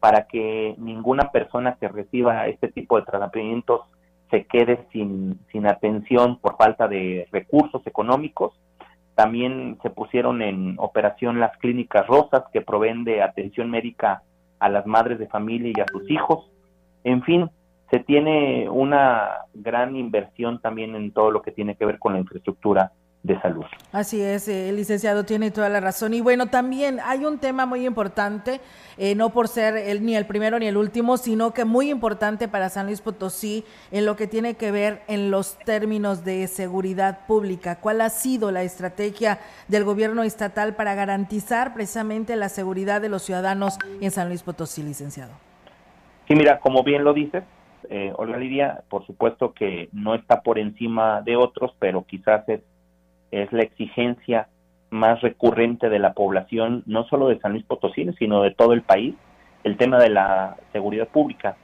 para 0.00 0.26
que 0.26 0.74
ninguna 0.78 1.30
persona 1.30 1.76
que 1.80 1.88
reciba 1.88 2.46
este 2.46 2.68
tipo 2.68 2.98
de 2.98 3.06
tratamientos 3.06 3.82
se 4.30 4.44
quede 4.44 4.86
sin, 4.92 5.38
sin 5.50 5.66
atención 5.66 6.38
por 6.38 6.56
falta 6.56 6.88
de 6.88 7.26
recursos 7.32 7.86
económicos 7.86 8.54
también 9.18 9.78
se 9.82 9.90
pusieron 9.90 10.42
en 10.42 10.76
operación 10.78 11.40
las 11.40 11.56
clínicas 11.56 12.06
rosas 12.06 12.44
que 12.52 12.60
proveen 12.60 13.02
de 13.02 13.20
atención 13.20 13.68
médica 13.68 14.22
a 14.60 14.68
las 14.68 14.86
madres 14.86 15.18
de 15.18 15.26
familia 15.26 15.72
y 15.74 15.80
a 15.80 15.86
sus 15.90 16.08
hijos. 16.08 16.48
En 17.02 17.24
fin, 17.24 17.50
se 17.90 17.98
tiene 17.98 18.68
una 18.70 19.28
gran 19.54 19.96
inversión 19.96 20.60
también 20.60 20.94
en 20.94 21.10
todo 21.10 21.32
lo 21.32 21.42
que 21.42 21.50
tiene 21.50 21.74
que 21.74 21.84
ver 21.84 21.98
con 21.98 22.12
la 22.12 22.20
infraestructura 22.20 22.92
de 23.22 23.40
salud. 23.40 23.64
Así 23.92 24.20
es, 24.20 24.48
el 24.48 24.54
eh, 24.54 24.72
licenciado 24.72 25.24
tiene 25.24 25.50
toda 25.50 25.68
la 25.68 25.80
razón. 25.80 26.14
Y 26.14 26.20
bueno, 26.20 26.46
también 26.46 26.98
hay 27.04 27.24
un 27.24 27.38
tema 27.38 27.66
muy 27.66 27.86
importante, 27.86 28.60
eh, 28.96 29.14
no 29.14 29.30
por 29.30 29.48
ser 29.48 29.76
el, 29.76 30.04
ni 30.04 30.16
el 30.16 30.26
primero 30.26 30.58
ni 30.58 30.66
el 30.66 30.76
último, 30.76 31.16
sino 31.16 31.52
que 31.52 31.64
muy 31.64 31.90
importante 31.90 32.48
para 32.48 32.68
San 32.68 32.86
Luis 32.86 33.00
Potosí 33.00 33.64
en 33.90 34.06
lo 34.06 34.16
que 34.16 34.26
tiene 34.26 34.54
que 34.54 34.70
ver 34.70 35.02
en 35.08 35.30
los 35.30 35.58
términos 35.58 36.24
de 36.24 36.46
seguridad 36.46 37.26
pública. 37.26 37.76
¿Cuál 37.80 38.00
ha 38.00 38.10
sido 38.10 38.50
la 38.50 38.62
estrategia 38.62 39.40
del 39.66 39.84
gobierno 39.84 40.22
estatal 40.22 40.74
para 40.74 40.94
garantizar 40.94 41.74
precisamente 41.74 42.36
la 42.36 42.48
seguridad 42.48 43.00
de 43.00 43.08
los 43.08 43.22
ciudadanos 43.22 43.78
en 44.00 44.10
San 44.10 44.28
Luis 44.28 44.42
Potosí, 44.42 44.82
licenciado? 44.82 45.32
Sí, 46.28 46.34
mira, 46.34 46.60
como 46.60 46.82
bien 46.82 47.04
lo 47.04 47.14
dices, 47.14 47.42
eh, 47.90 48.12
Olga 48.16 48.36
Lidia, 48.36 48.82
por 48.90 49.06
supuesto 49.06 49.54
que 49.54 49.88
no 49.92 50.14
está 50.14 50.42
por 50.42 50.58
encima 50.58 51.22
de 51.22 51.36
otros, 51.36 51.74
pero 51.78 52.04
quizás 52.04 52.46
es 52.48 52.60
es 53.30 53.52
la 53.52 53.62
exigencia 53.62 54.48
más 54.90 55.20
recurrente 55.20 55.88
de 55.88 55.98
la 55.98 56.14
población, 56.14 56.82
no 56.86 57.04
solo 57.04 57.28
de 57.28 57.38
San 57.40 57.52
Luis 57.52 57.64
Potosí, 57.64 58.10
sino 58.18 58.42
de 58.42 58.52
todo 58.52 58.72
el 58.72 58.82
país, 58.82 59.14
el 59.64 59.76
tema 59.76 59.98
de 59.98 60.10
la 60.10 60.56
seguridad 60.72 61.08
pública. 61.08 61.56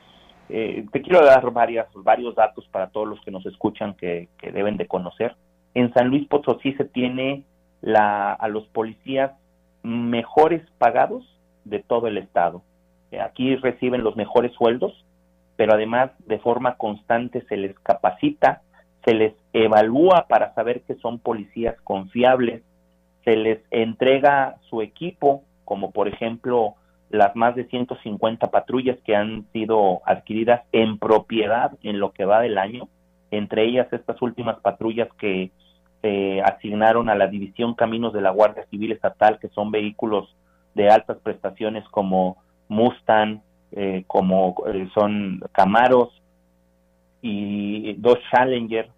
Eh, 0.48 0.84
te 0.92 1.00
quiero 1.00 1.24
dar 1.24 1.50
varias, 1.50 1.86
varios 1.94 2.34
datos 2.34 2.66
para 2.70 2.88
todos 2.88 3.08
los 3.08 3.20
que 3.22 3.30
nos 3.30 3.46
escuchan 3.46 3.94
que, 3.94 4.28
deben 4.42 4.76
de 4.76 4.86
conocer. 4.86 5.34
En 5.74 5.92
San 5.94 6.08
Luis 6.08 6.28
Potosí 6.28 6.74
se 6.74 6.84
tiene 6.84 7.44
la, 7.80 8.32
a 8.32 8.48
los 8.48 8.66
policías 8.66 9.32
mejores 9.82 10.62
pagados 10.78 11.24
de 11.64 11.80
todo 11.80 12.08
el 12.08 12.18
estado. 12.18 12.62
Eh, 13.10 13.20
aquí 13.20 13.56
reciben 13.56 14.04
los 14.04 14.16
mejores 14.16 14.52
sueldos, 14.52 15.04
pero 15.56 15.74
además 15.74 16.10
de 16.26 16.38
forma 16.38 16.76
constante 16.76 17.44
se 17.48 17.56
les 17.56 17.78
capacita, 17.80 18.62
se 19.04 19.14
les 19.14 19.34
evalúa 19.52 20.26
para 20.28 20.54
saber 20.54 20.82
que 20.82 20.94
son 20.96 21.18
policías 21.18 21.76
confiables, 21.82 22.62
se 23.24 23.36
les 23.36 23.60
entrega 23.70 24.56
su 24.68 24.82
equipo, 24.82 25.42
como 25.64 25.90
por 25.92 26.08
ejemplo 26.08 26.74
las 27.10 27.36
más 27.36 27.54
de 27.54 27.66
150 27.66 28.50
patrullas 28.50 28.98
que 29.04 29.14
han 29.14 29.46
sido 29.52 30.00
adquiridas 30.04 30.62
en 30.72 30.98
propiedad 30.98 31.72
en 31.82 32.00
lo 32.00 32.12
que 32.12 32.24
va 32.24 32.40
del 32.40 32.58
año, 32.58 32.88
entre 33.30 33.64
ellas 33.64 33.92
estas 33.92 34.20
últimas 34.22 34.58
patrullas 34.60 35.08
que 35.18 35.50
se 36.02 36.40
asignaron 36.42 37.08
a 37.08 37.14
la 37.14 37.28
División 37.28 37.74
Caminos 37.74 38.12
de 38.12 38.20
la 38.20 38.30
Guardia 38.30 38.66
Civil 38.70 38.92
Estatal, 38.92 39.38
que 39.38 39.48
son 39.48 39.70
vehículos 39.70 40.34
de 40.74 40.90
altas 40.90 41.18
prestaciones 41.22 41.84
como 41.88 42.36
Mustang, 42.68 43.40
eh, 43.72 44.04
como 44.06 44.54
eh, 44.66 44.88
son 44.94 45.40
Camaros, 45.52 46.10
y 47.26 47.94
dos 47.94 48.18
Challenger, 48.30 48.90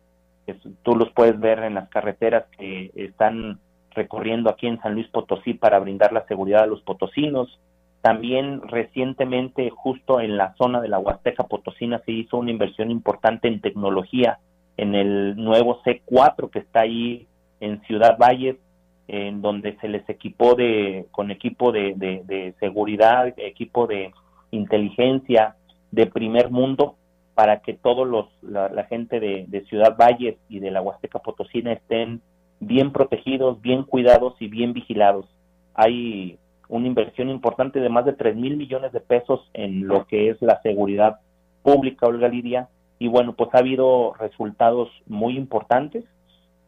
tú 0.82 0.96
los 0.96 1.10
puedes 1.10 1.38
ver 1.38 1.60
en 1.60 1.74
las 1.74 1.88
carreteras 1.88 2.44
que 2.56 2.90
están 2.94 3.58
recorriendo 3.90 4.50
aquí 4.50 4.66
en 4.66 4.80
San 4.80 4.94
Luis 4.94 5.08
Potosí 5.08 5.54
para 5.54 5.78
brindar 5.78 6.12
la 6.12 6.26
seguridad 6.26 6.64
a 6.64 6.66
los 6.66 6.82
potosinos. 6.82 7.58
También 8.02 8.60
recientemente, 8.62 9.70
justo 9.70 10.20
en 10.20 10.36
la 10.36 10.54
zona 10.54 10.80
de 10.80 10.88
la 10.88 10.98
Huasteca 10.98 11.44
Potosina, 11.44 12.00
se 12.04 12.12
hizo 12.12 12.36
una 12.36 12.50
inversión 12.50 12.90
importante 12.90 13.48
en 13.48 13.60
tecnología 13.60 14.38
en 14.76 14.94
el 14.94 15.34
nuevo 15.36 15.82
C4 15.82 16.50
que 16.50 16.60
está 16.60 16.80
ahí 16.80 17.26
en 17.60 17.80
Ciudad 17.82 18.18
Valles, 18.18 18.56
en 19.08 19.40
donde 19.40 19.76
se 19.80 19.88
les 19.88 20.08
equipó 20.08 20.54
de, 20.54 21.06
con 21.10 21.30
equipo 21.30 21.72
de, 21.72 21.94
de 21.96 22.54
seguridad, 22.60 23.32
equipo 23.38 23.86
de 23.86 24.12
inteligencia 24.50 25.56
de 25.90 26.06
primer 26.06 26.50
mundo 26.50 26.96
para 27.36 27.60
que 27.60 27.74
todos 27.74 28.08
los 28.08 28.28
la, 28.40 28.84
gente 28.84 29.20
de, 29.20 29.64
Ciudad 29.68 29.94
Valles 29.94 30.36
y 30.48 30.58
de 30.58 30.70
la 30.70 30.80
Huasteca 30.80 31.18
Potosina 31.18 31.70
estén 31.70 32.22
bien 32.60 32.92
protegidos, 32.92 33.60
bien 33.60 33.82
cuidados 33.82 34.34
y 34.40 34.48
bien 34.48 34.72
vigilados. 34.72 35.26
Hay 35.74 36.38
una 36.70 36.86
inversión 36.86 37.28
importante 37.28 37.78
de 37.78 37.90
más 37.90 38.06
de 38.06 38.14
3 38.14 38.36
mil 38.36 38.56
millones 38.56 38.90
de 38.92 39.00
pesos 39.00 39.50
en 39.52 39.86
lo 39.86 40.06
que 40.06 40.30
es 40.30 40.40
la 40.40 40.62
seguridad 40.62 41.20
pública, 41.62 42.06
Olga 42.06 42.26
Lidia, 42.26 42.70
y 42.98 43.08
bueno, 43.08 43.34
pues 43.34 43.50
ha 43.52 43.58
habido 43.58 44.14
resultados 44.14 44.88
muy 45.06 45.36
importantes 45.36 46.06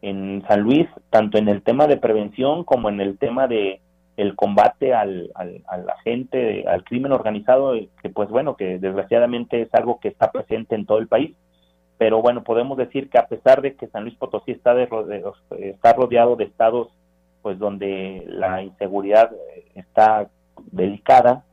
en 0.03 0.43
San 0.47 0.61
Luis, 0.61 0.87
tanto 1.09 1.39
en 1.39 1.49
el 1.49 1.63
tema 1.63 1.87
de 1.87 1.97
prevención 1.97 2.63
como 2.63 2.89
en 2.89 3.01
el 3.01 3.17
tema 3.17 3.47
de 3.47 3.81
el 4.19 4.35
combate 4.35 4.93
al, 4.93 5.31
al, 5.33 5.63
a 5.67 5.77
la 5.77 5.97
gente, 6.03 6.67
al 6.67 6.83
crimen 6.83 7.13
organizado, 7.13 7.73
eh, 7.73 7.87
que 8.01 8.09
pues 8.09 8.29
bueno, 8.29 8.57
que 8.57 8.77
desgraciadamente 8.77 9.61
es 9.61 9.73
algo 9.73 9.99
que 10.01 10.09
está 10.09 10.29
presente 10.31 10.75
en 10.75 10.85
todo 10.85 10.97
el 10.97 11.07
país. 11.07 11.35
Pero 11.97 12.21
bueno, 12.21 12.43
podemos 12.43 12.77
decir 12.77 13.09
que 13.09 13.17
a 13.17 13.27
pesar 13.27 13.61
de 13.61 13.75
que 13.75 13.87
San 13.87 14.03
Luis 14.03 14.15
Potosí 14.15 14.51
está, 14.51 14.73
de, 14.73 14.89
está 15.59 15.93
rodeado 15.93 16.35
de 16.35 16.45
estados 16.45 16.89
pues 17.41 17.57
donde 17.57 18.25
la 18.27 18.61
inseguridad 18.61 19.31
eh, 19.33 19.71
está 19.75 20.29
delicada, 20.71 21.45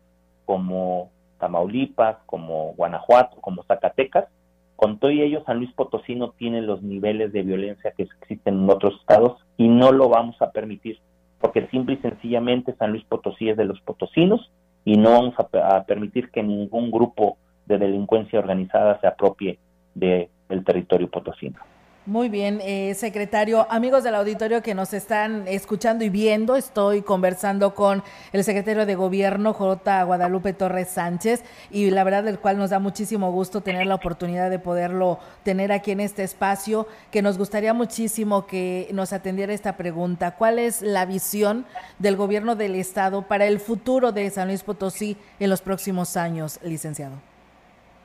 como 0.45 1.11
Tamaulipas, 1.39 2.17
como 2.27 2.75
Guanajuato, 2.75 3.41
como 3.41 3.63
Zacatecas, 3.63 4.27
con 4.75 4.99
todo 4.99 5.13
ello 5.13 5.45
San 5.47 5.59
Luis 5.59 5.73
Potosí 5.73 6.17
no 6.17 6.31
tiene 6.33 6.63
los 6.63 6.83
niveles 6.83 7.33
de 7.33 7.43
violencia 7.43 7.93
que 7.97 8.03
existen 8.03 8.55
en 8.55 8.71
otros 8.71 8.99
estados 9.01 9.39
y 9.57 9.69
no 9.69 9.93
lo 9.93 10.09
vamos 10.09 10.43
a 10.43 10.51
permitir 10.51 10.99
porque 11.41 11.67
simple 11.69 11.95
y 11.95 11.99
sencillamente 11.99 12.75
San 12.77 12.91
Luis 12.91 13.05
Potosí 13.05 13.49
es 13.49 13.57
de 13.57 13.65
los 13.65 13.81
potosinos 13.81 14.51
y 14.85 14.97
no 14.97 15.11
vamos 15.11 15.35
a, 15.39 15.85
permitir 15.85 16.31
que 16.31 16.43
ningún 16.43 16.91
grupo 16.91 17.39
de 17.67 17.79
delincuencia 17.79 18.39
organizada 18.39 19.01
se 19.01 19.07
apropie 19.07 19.59
del 19.95 20.29
territorio 20.65 21.11
potosino. 21.11 21.59
Muy 22.07 22.29
bien, 22.29 22.61
eh, 22.63 22.95
secretario. 22.95 23.67
Amigos 23.69 24.05
del 24.05 24.15
auditorio 24.15 24.63
que 24.63 24.77
nos 24.77 24.95
están 24.95 25.43
escuchando 25.49 26.05
y 26.05 26.09
viendo, 26.09 26.55
estoy 26.55 27.03
conversando 27.03 27.75
con 27.75 28.05
el 28.33 28.45
secretario 28.45 28.87
de 28.87 28.95
Gobierno, 28.95 29.53
J. 29.53 30.05
Guadalupe 30.05 30.53
Torres 30.53 30.87
Sánchez, 30.87 31.43
y 31.69 31.91
la 31.91 32.05
verdad 32.05 32.23
del 32.23 32.39
cual 32.39 32.59
nos 32.59 32.71
da 32.71 32.79
muchísimo 32.79 33.33
gusto 33.33 33.61
tener 33.61 33.89
la 33.89 33.97
oportunidad 33.97 34.51
de 34.51 34.61
poderlo 34.61 35.19
tener 35.43 35.73
aquí 35.73 35.91
en 35.91 35.99
este 35.99 36.23
espacio, 36.23 36.87
que 37.11 37.23
nos 37.23 37.39
gustaría 37.39 37.75
muchísimo 37.75 38.47
que 38.47 38.89
nos 38.93 39.13
atendiera 39.13 39.53
esta 39.53 39.77
pregunta. 39.77 40.37
¿Cuál 40.37 40.61
es 40.61 40.83
la 40.83 41.07
visión 41.07 41.67
del 41.99 42.15
Gobierno 42.15 42.55
del 42.55 42.77
Estado 42.77 43.23
para 43.23 43.47
el 43.47 43.59
futuro 43.59 44.13
de 44.13 44.31
San 44.31 44.47
Luis 44.47 44.63
Potosí 44.63 45.17
en 45.41 45.51
los 45.51 45.61
próximos 45.61 46.17
años, 46.17 46.61
licenciado? 46.63 47.17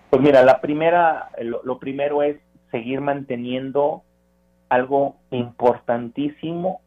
Pues 0.10 0.24
mira, 0.24 0.42
la 0.42 0.60
primera, 0.60 1.30
lo 1.40 1.78
primero 1.78 2.24
es 2.24 2.38
seguir 2.72 3.02
manteniendo 3.02 4.04
algo 4.70 5.18
importantísimo 5.32 6.82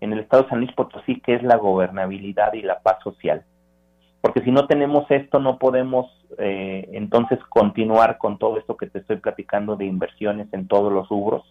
en 0.00 0.12
el 0.12 0.20
estado 0.20 0.44
de 0.44 0.48
San 0.48 0.58
Luis 0.58 0.72
Potosí, 0.72 1.20
que 1.20 1.34
es 1.34 1.42
la 1.42 1.56
gobernabilidad 1.56 2.52
y 2.54 2.62
la 2.62 2.80
paz 2.80 3.02
social. 3.04 3.44
Porque 4.20 4.40
si 4.42 4.50
no 4.50 4.66
tenemos 4.66 5.10
esto, 5.10 5.38
no 5.38 5.58
podemos 5.58 6.06
eh, 6.38 6.88
entonces 6.92 7.38
continuar 7.48 8.18
con 8.18 8.38
todo 8.38 8.56
esto 8.56 8.76
que 8.76 8.86
te 8.86 9.00
estoy 9.00 9.16
platicando 9.16 9.76
de 9.76 9.84
inversiones 9.84 10.48
en 10.52 10.68
todos 10.68 10.92
los 10.92 11.08
rubros. 11.08 11.44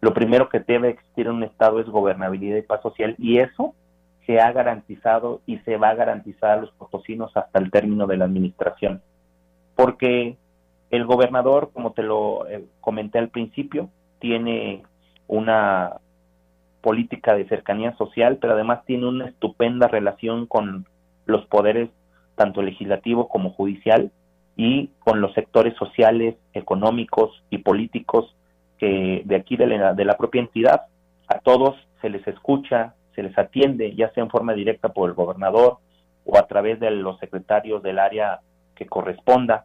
Lo 0.00 0.12
primero 0.12 0.48
que 0.48 0.60
debe 0.60 0.90
existir 0.90 1.26
en 1.26 1.34
un 1.34 1.44
estado 1.44 1.80
es 1.80 1.86
gobernabilidad 1.86 2.58
y 2.58 2.62
paz 2.62 2.82
social, 2.82 3.14
y 3.18 3.38
eso 3.38 3.74
se 4.26 4.40
ha 4.40 4.52
garantizado 4.52 5.40
y 5.46 5.58
se 5.58 5.76
va 5.76 5.90
a 5.90 5.94
garantizar 5.94 6.50
a 6.50 6.60
los 6.62 6.70
potosinos 6.72 7.36
hasta 7.36 7.58
el 7.58 7.70
término 7.70 8.06
de 8.06 8.16
la 8.16 8.24
administración. 8.24 9.00
Porque 9.74 10.36
el 10.92 11.06
gobernador, 11.06 11.70
como 11.72 11.92
te 11.92 12.02
lo 12.02 12.46
eh, 12.46 12.64
comenté 12.80 13.18
al 13.18 13.30
principio, 13.30 13.88
tiene 14.20 14.82
una 15.26 15.96
política 16.82 17.34
de 17.34 17.48
cercanía 17.48 17.96
social, 17.96 18.36
pero 18.40 18.52
además 18.52 18.84
tiene 18.84 19.08
una 19.08 19.26
estupenda 19.26 19.88
relación 19.88 20.46
con 20.46 20.86
los 21.24 21.46
poderes, 21.46 21.88
tanto 22.36 22.60
legislativo 22.60 23.28
como 23.28 23.50
judicial, 23.50 24.12
y 24.54 24.88
con 24.98 25.22
los 25.22 25.32
sectores 25.32 25.74
sociales, 25.76 26.36
económicos 26.52 27.42
y 27.48 27.58
políticos 27.58 28.36
que 28.76 29.22
de 29.24 29.36
aquí 29.36 29.56
de 29.56 29.66
la, 29.66 29.94
de 29.94 30.04
la 30.04 30.18
propia 30.18 30.42
entidad. 30.42 30.82
A 31.26 31.38
todos 31.38 31.74
se 32.02 32.10
les 32.10 32.26
escucha, 32.28 32.94
se 33.14 33.22
les 33.22 33.36
atiende, 33.38 33.94
ya 33.94 34.10
sea 34.10 34.24
en 34.24 34.30
forma 34.30 34.52
directa 34.52 34.90
por 34.90 35.08
el 35.08 35.14
gobernador 35.14 35.78
o 36.26 36.36
a 36.36 36.46
través 36.46 36.80
de 36.80 36.90
los 36.90 37.18
secretarios 37.18 37.82
del 37.82 37.98
área 37.98 38.40
que 38.74 38.84
corresponda 38.84 39.64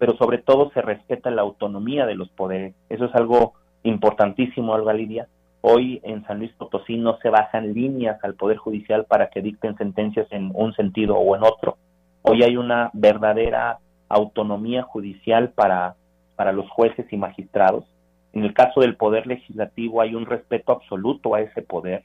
pero 0.00 0.16
sobre 0.16 0.38
todo 0.38 0.70
se 0.70 0.80
respeta 0.80 1.30
la 1.30 1.42
autonomía 1.42 2.06
de 2.06 2.14
los 2.14 2.30
poderes. 2.30 2.74
Eso 2.88 3.04
es 3.04 3.14
algo 3.14 3.52
importantísimo, 3.82 4.74
Alba 4.74 4.94
Lidia. 4.94 5.28
Hoy 5.60 6.00
en 6.04 6.24
San 6.24 6.38
Luis 6.38 6.50
Potosí 6.52 6.96
no 6.96 7.18
se 7.18 7.28
bajan 7.28 7.74
líneas 7.74 8.18
al 8.24 8.32
Poder 8.32 8.56
Judicial 8.56 9.04
para 9.04 9.28
que 9.28 9.42
dicten 9.42 9.76
sentencias 9.76 10.26
en 10.30 10.52
un 10.54 10.72
sentido 10.72 11.16
o 11.16 11.36
en 11.36 11.42
otro. 11.42 11.76
Hoy 12.22 12.42
hay 12.42 12.56
una 12.56 12.88
verdadera 12.94 13.78
autonomía 14.08 14.84
judicial 14.84 15.50
para, 15.50 15.96
para 16.34 16.52
los 16.52 16.70
jueces 16.70 17.04
y 17.12 17.18
magistrados. 17.18 17.84
En 18.32 18.44
el 18.44 18.54
caso 18.54 18.80
del 18.80 18.96
Poder 18.96 19.26
Legislativo 19.26 20.00
hay 20.00 20.14
un 20.14 20.24
respeto 20.24 20.72
absoluto 20.72 21.34
a 21.34 21.42
ese 21.42 21.60
poder. 21.60 22.04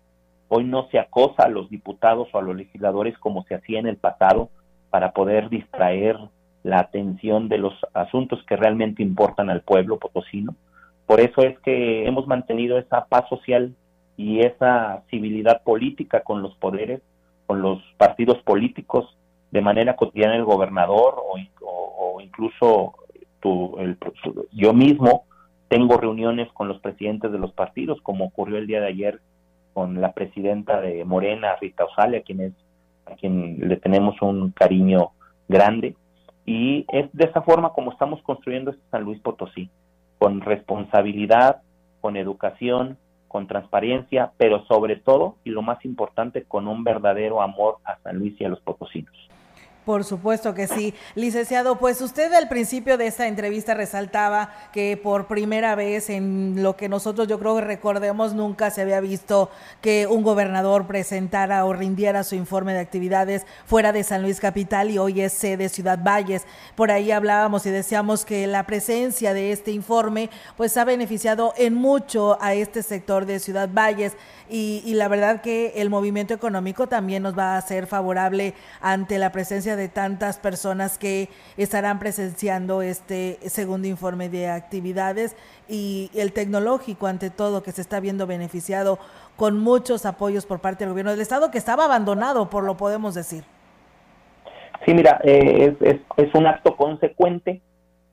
Hoy 0.49 0.65
no 0.65 0.89
se 0.89 0.99
acosa 0.99 1.43
a 1.43 1.49
los 1.49 1.69
diputados 1.69 2.27
o 2.33 2.39
a 2.39 2.41
los 2.41 2.57
legisladores 2.57 3.17
como 3.19 3.45
se 3.45 3.55
hacía 3.55 3.79
en 3.79 3.87
el 3.87 3.95
pasado 3.95 4.49
para 4.89 5.13
poder 5.13 5.47
distraer 5.47 6.17
la 6.65 6.79
atención 6.79 7.47
de 7.47 7.59
los 7.59 7.73
asuntos 7.93 8.43
que 8.47 8.55
realmente 8.55 9.03
importan 9.03 9.51
al 9.51 9.61
pueblo 9.61 9.99
potosino. 9.99 10.55
Por 11.05 11.19
eso 11.19 11.43
es 11.43 11.59
que 11.59 12.07
hemos 12.07 12.25
mantenido 12.25 12.79
esa 12.79 13.05
paz 13.05 13.29
social 13.29 13.75
y 14.17 14.39
esa 14.39 15.03
civilidad 15.11 15.61
política 15.61 16.21
con 16.21 16.41
los 16.41 16.55
poderes, 16.55 17.01
con 17.45 17.61
los 17.61 17.83
partidos 17.97 18.41
políticos, 18.41 19.15
de 19.51 19.61
manera 19.61 19.95
cotidiana 19.95 20.35
el 20.35 20.43
gobernador 20.43 21.21
o, 21.23 22.19
incluso 22.19 22.95
yo 24.51 24.73
mismo 24.73 25.25
tengo 25.67 25.97
reuniones 25.97 26.51
con 26.53 26.67
los 26.67 26.79
presidentes 26.79 27.31
de 27.31 27.37
los 27.37 27.51
partidos, 27.53 28.01
como 28.01 28.25
ocurrió 28.25 28.57
el 28.57 28.65
día 28.65 28.81
de 28.81 28.87
ayer 28.87 29.19
con 29.73 30.01
la 30.01 30.13
presidenta 30.13 30.81
de 30.81 31.05
Morena, 31.05 31.55
Rita 31.61 31.85
Osalia, 31.85 32.23
quien 32.23 32.41
es, 32.41 32.53
a 33.05 33.13
quien 33.13 33.59
le 33.69 33.77
tenemos 33.77 34.19
un 34.23 34.49
cariño 34.49 35.11
grande 35.47 35.95
y 36.45 36.85
es 36.89 37.11
de 37.13 37.25
esa 37.25 37.41
forma 37.41 37.73
como 37.73 37.91
estamos 37.91 38.21
construyendo 38.21 38.71
este 38.71 38.83
San 38.91 39.03
Luis 39.03 39.19
Potosí, 39.19 39.69
con 40.19 40.41
responsabilidad, 40.41 41.61
con 42.01 42.17
educación, 42.17 42.97
con 43.27 43.47
transparencia, 43.47 44.31
pero 44.37 44.63
sobre 44.65 44.95
todo, 44.95 45.35
y 45.43 45.49
lo 45.49 45.61
más 45.61 45.83
importante, 45.83 46.43
con 46.43 46.67
un 46.67 46.83
verdadero 46.83 47.41
amor 47.41 47.77
a 47.83 47.97
San 47.97 48.17
Luis 48.17 48.39
y 48.39 48.45
a 48.45 48.49
los 48.49 48.61
potosinos. 48.61 49.13
Por 49.85 50.03
supuesto 50.03 50.55
que 50.55 50.67
sí. 50.67 50.95
Licenciado, 51.13 51.77
pues 51.77 52.01
usted 52.01 52.33
al 52.33 52.49
principio 52.49 52.97
de 52.97 53.05
esta 53.05 53.27
entrevista 53.27 53.75
resaltaba 53.75 54.51
que 54.73 54.97
por 54.97 55.27
primera 55.27 55.75
vez 55.75 56.09
en 56.09 56.63
lo 56.63 56.75
que 56.75 56.89
nosotros 56.89 57.27
yo 57.27 57.37
creo 57.37 57.55
que 57.57 57.61
recordemos 57.61 58.33
nunca 58.33 58.71
se 58.71 58.81
había 58.81 58.99
visto 58.99 59.51
que 59.81 60.07
un 60.07 60.23
gobernador 60.23 60.87
presentara 60.87 61.65
o 61.65 61.73
rindiera 61.73 62.23
su 62.23 62.33
informe 62.33 62.73
de 62.73 62.79
actividades 62.79 63.45
fuera 63.67 63.91
de 63.91 64.03
San 64.03 64.23
Luis 64.23 64.39
Capital 64.39 64.89
y 64.89 64.97
hoy 64.97 65.21
es 65.21 65.33
sede 65.33 65.69
Ciudad 65.69 65.99
Valles. 66.03 66.47
Por 66.75 66.89
ahí 66.89 67.11
hablábamos 67.11 67.67
y 67.67 67.69
decíamos 67.69 68.25
que 68.25 68.47
la 68.47 68.65
presencia 68.65 69.35
de 69.35 69.51
este 69.51 69.69
informe 69.69 70.31
pues 70.57 70.77
ha 70.77 70.83
beneficiado 70.83 71.53
en 71.57 71.75
mucho 71.75 72.39
a 72.41 72.55
este 72.55 72.81
sector 72.81 73.27
de 73.27 73.39
Ciudad 73.39 73.69
Valles 73.71 74.13
y, 74.49 74.81
y 74.83 74.95
la 74.95 75.07
verdad 75.09 75.41
que 75.41 75.73
el 75.75 75.91
movimiento 75.91 76.33
económico 76.33 76.87
también 76.87 77.21
nos 77.21 77.37
va 77.37 77.55
a 77.55 77.61
ser 77.61 77.85
favorable 77.85 78.55
ante 78.81 79.19
la 79.19 79.31
presencia 79.31 79.74
de 79.75 79.89
tantas 79.89 80.37
personas 80.37 80.97
que 80.97 81.29
estarán 81.57 81.99
presenciando 81.99 82.81
este 82.81 83.37
segundo 83.47 83.87
informe 83.87 84.29
de 84.29 84.49
actividades 84.49 85.35
y 85.67 86.11
el 86.13 86.33
tecnológico 86.33 87.07
ante 87.07 87.29
todo 87.29 87.63
que 87.63 87.71
se 87.71 87.81
está 87.81 87.99
viendo 87.99 88.27
beneficiado 88.27 88.99
con 89.35 89.59
muchos 89.59 90.05
apoyos 90.05 90.45
por 90.45 90.59
parte 90.59 90.83
del 90.83 90.91
gobierno 90.91 91.11
del 91.11 91.21
estado 91.21 91.51
que 91.51 91.57
estaba 91.57 91.85
abandonado 91.85 92.49
por 92.49 92.63
lo 92.63 92.77
podemos 92.77 93.15
decir. 93.15 93.43
Sí, 94.85 94.93
mira, 94.93 95.19
eh, 95.23 95.75
es, 95.81 95.97
es 96.17 96.35
un 96.35 96.47
acto 96.47 96.75
consecuente 96.75 97.61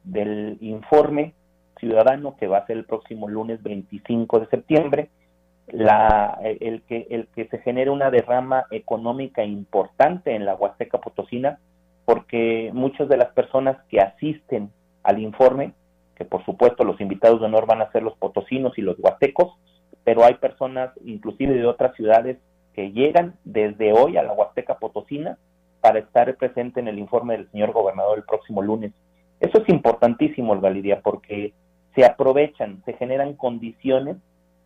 del 0.04 0.56
informe 0.60 1.34
ciudadano 1.78 2.36
que 2.36 2.46
va 2.46 2.58
a 2.58 2.66
ser 2.66 2.76
el 2.76 2.84
próximo 2.84 3.28
lunes 3.28 3.62
25 3.62 4.40
de 4.40 4.46
septiembre 4.46 5.10
la, 5.68 6.38
el, 6.42 6.82
que, 6.82 7.06
el 7.10 7.28
que 7.28 7.46
se 7.48 7.58
genere 7.58 7.90
una 7.90 8.10
derrama 8.10 8.66
económica 8.70 9.44
importante 9.44 10.34
en 10.34 10.44
la 10.44 10.54
Huasteca 10.54 10.98
Potosina, 10.98 11.58
porque 12.04 12.70
muchas 12.72 13.08
de 13.08 13.16
las 13.16 13.32
personas 13.32 13.76
que 13.88 14.00
asisten 14.00 14.70
al 15.02 15.20
informe, 15.20 15.72
que 16.16 16.24
por 16.24 16.44
supuesto 16.44 16.84
los 16.84 17.00
invitados 17.00 17.40
de 17.40 17.46
honor 17.46 17.66
van 17.66 17.82
a 17.82 17.90
ser 17.92 18.02
los 18.02 18.16
potosinos 18.16 18.76
y 18.76 18.82
los 18.82 18.98
huastecos, 18.98 19.54
pero 20.04 20.24
hay 20.24 20.34
personas 20.34 20.90
inclusive 21.04 21.54
de 21.54 21.66
otras 21.66 21.94
ciudades 21.94 22.38
que 22.74 22.92
llegan 22.92 23.34
desde 23.44 23.92
hoy 23.92 24.16
a 24.16 24.22
la 24.22 24.32
Huasteca 24.32 24.78
Potosina 24.78 25.38
para 25.80 25.98
estar 25.98 26.34
presente 26.36 26.80
en 26.80 26.88
el 26.88 26.98
informe 26.98 27.36
del 27.36 27.50
señor 27.50 27.72
gobernador 27.72 28.18
el 28.18 28.24
próximo 28.24 28.62
lunes. 28.62 28.92
Eso 29.40 29.60
es 29.60 29.68
importantísimo, 29.68 30.58
Galidia, 30.60 31.00
porque 31.00 31.52
se 31.94 32.04
aprovechan, 32.04 32.82
se 32.84 32.94
generan 32.94 33.34
condiciones 33.34 34.16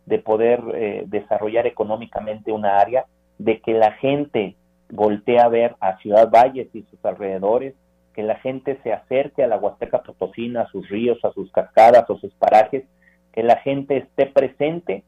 de 0.07 0.19
poder 0.19 0.63
eh, 0.73 1.03
desarrollar 1.05 1.67
económicamente 1.67 2.51
una 2.51 2.79
área, 2.79 3.05
de 3.37 3.59
que 3.59 3.73
la 3.73 3.91
gente 3.91 4.55
voltee 4.89 5.39
a 5.39 5.49
ver 5.49 5.75
a 5.81 5.97
Ciudad 5.97 6.31
Valles 6.31 6.73
y 6.73 6.83
sus 6.83 7.03
alrededores, 7.05 7.75
que 8.13 8.23
la 8.23 8.35
gente 8.37 8.79
se 8.83 8.93
acerque 8.93 9.43
a 9.43 9.47
la 9.47 9.57
Huasteca 9.57 10.01
Potosina, 10.01 10.61
a 10.61 10.67
sus 10.69 10.89
ríos, 10.89 11.23
a 11.23 11.31
sus 11.33 11.51
cascadas, 11.51 12.09
a 12.09 12.15
sus 12.15 12.33
parajes, 12.35 12.85
que 13.33 13.43
la 13.43 13.57
gente 13.57 13.97
esté 13.97 14.25
presente 14.27 15.03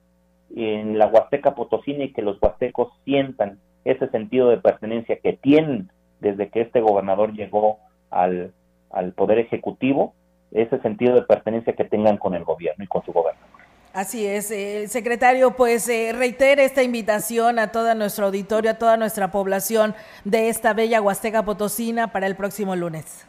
en 0.56 0.98
la 0.98 1.08
Huasteca 1.08 1.56
Potosina 1.56 2.04
y 2.04 2.14
que 2.14 2.22
los 2.22 2.38
huastecos 2.42 2.90
sientan 3.06 3.58
ese 3.86 4.10
sentido 4.10 4.50
de 4.50 4.58
pertenencia 4.58 5.18
que 5.20 5.34
tienen 5.34 5.90
desde 6.20 6.50
que 6.50 6.62
este 6.62 6.82
gobernador 6.82 7.34
llegó 7.34 7.80
al, 8.12 8.52
al 8.92 9.14
Poder 9.14 9.40
Ejecutivo, 9.40 10.14
ese 10.52 10.80
sentido 10.82 11.16
de 11.16 11.22
pertenencia 11.22 11.74
que 11.74 11.86
tengan 11.86 12.18
con 12.18 12.36
el 12.36 12.44
gobierno 12.44 12.84
y 12.84 12.88
con 12.88 13.04
su 13.06 13.14
gobernador. 13.14 13.69
Así 13.94 14.24
es, 14.28 14.52
eh, 14.52 14.88
secretario, 14.88 15.56
pues 15.56 15.90
eh, 15.90 16.12
reitere 16.14 16.64
esta 16.64 16.84
invitación 16.84 17.58
a 17.58 17.72
todo 17.72 17.96
nuestro 17.96 18.28
auditorio, 18.28 18.70
a 18.72 18.76
toda 18.76 18.98
nuestra 18.98 19.32
población 19.32 19.96
de 20.24 20.50
esta 20.50 20.74
bella 20.74 21.02
Huasteca 21.02 21.44
Potosina 21.44 22.12
para 22.12 22.28
el 22.28 22.36
próximo 22.36 22.76
lunes. 22.76 23.28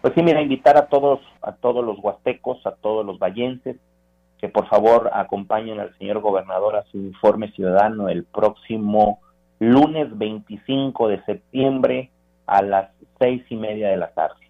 Pues 0.00 0.14
sí, 0.14 0.22
mira, 0.22 0.42
invitar 0.42 0.76
a 0.76 0.86
todos, 0.86 1.20
a 1.42 1.52
todos 1.52 1.84
los 1.84 1.96
huastecos, 2.00 2.66
a 2.66 2.72
todos 2.72 3.06
los 3.06 3.20
vallenses, 3.20 3.76
que 4.38 4.48
por 4.48 4.68
favor 4.68 5.10
acompañen 5.12 5.78
al 5.78 5.96
señor 5.98 6.20
gobernador 6.20 6.74
a 6.74 6.84
su 6.90 6.98
informe 6.98 7.52
ciudadano 7.52 8.08
el 8.08 8.24
próximo 8.24 9.20
lunes 9.60 10.16
25 10.16 11.08
de 11.08 11.24
septiembre 11.24 12.10
a 12.46 12.62
las 12.62 12.90
seis 13.20 13.44
y 13.48 13.56
media 13.56 13.88
de 13.90 13.96
la 13.96 14.10
tarde. 14.10 14.47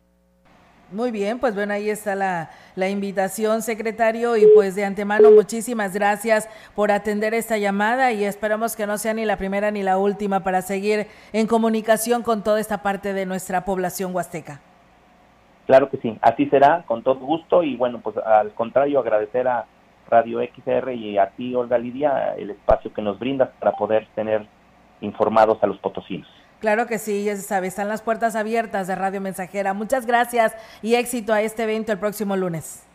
Muy 0.90 1.10
bien, 1.10 1.38
pues 1.38 1.54
bueno, 1.54 1.74
ahí 1.74 1.90
está 1.90 2.14
la, 2.14 2.48
la, 2.74 2.88
invitación, 2.88 3.60
secretario, 3.60 4.38
y 4.38 4.46
pues 4.54 4.74
de 4.74 4.86
antemano 4.86 5.30
muchísimas 5.30 5.92
gracias 5.92 6.48
por 6.74 6.90
atender 6.90 7.34
esta 7.34 7.58
llamada 7.58 8.12
y 8.12 8.24
esperamos 8.24 8.74
que 8.74 8.86
no 8.86 8.96
sea 8.96 9.12
ni 9.12 9.26
la 9.26 9.36
primera 9.36 9.70
ni 9.70 9.82
la 9.82 9.98
última 9.98 10.40
para 10.40 10.62
seguir 10.62 11.06
en 11.34 11.46
comunicación 11.46 12.22
con 12.22 12.42
toda 12.42 12.58
esta 12.58 12.82
parte 12.82 13.12
de 13.12 13.26
nuestra 13.26 13.66
población 13.66 14.14
huasteca. 14.14 14.62
Claro 15.66 15.90
que 15.90 15.98
sí, 15.98 16.16
así 16.22 16.46
será, 16.46 16.84
con 16.86 17.02
todo 17.02 17.16
gusto, 17.16 17.62
y 17.62 17.76
bueno, 17.76 18.00
pues 18.00 18.16
al 18.16 18.54
contrario, 18.54 18.98
agradecer 19.00 19.46
a 19.46 19.66
Radio 20.08 20.40
XR 20.40 20.94
y 20.94 21.18
a 21.18 21.28
ti, 21.32 21.54
Olga 21.54 21.76
Lidia, 21.76 22.34
el 22.38 22.48
espacio 22.48 22.94
que 22.94 23.02
nos 23.02 23.18
brindas 23.18 23.50
para 23.58 23.72
poder 23.72 24.06
tener 24.14 24.46
informados 25.02 25.62
a 25.62 25.66
los 25.66 25.76
potosinos. 25.80 26.37
Claro 26.60 26.86
que 26.88 26.98
sí, 26.98 27.24
ya 27.24 27.36
se 27.36 27.42
sabe, 27.42 27.68
están 27.68 27.88
las 27.88 28.02
puertas 28.02 28.34
abiertas 28.34 28.88
de 28.88 28.96
Radio 28.96 29.20
Mensajera. 29.20 29.74
Muchas 29.74 30.06
gracias 30.06 30.52
y 30.82 30.96
éxito 30.96 31.32
a 31.32 31.40
este 31.40 31.62
evento 31.62 31.92
el 31.92 31.98
próximo 31.98 32.36
lunes. 32.36 32.87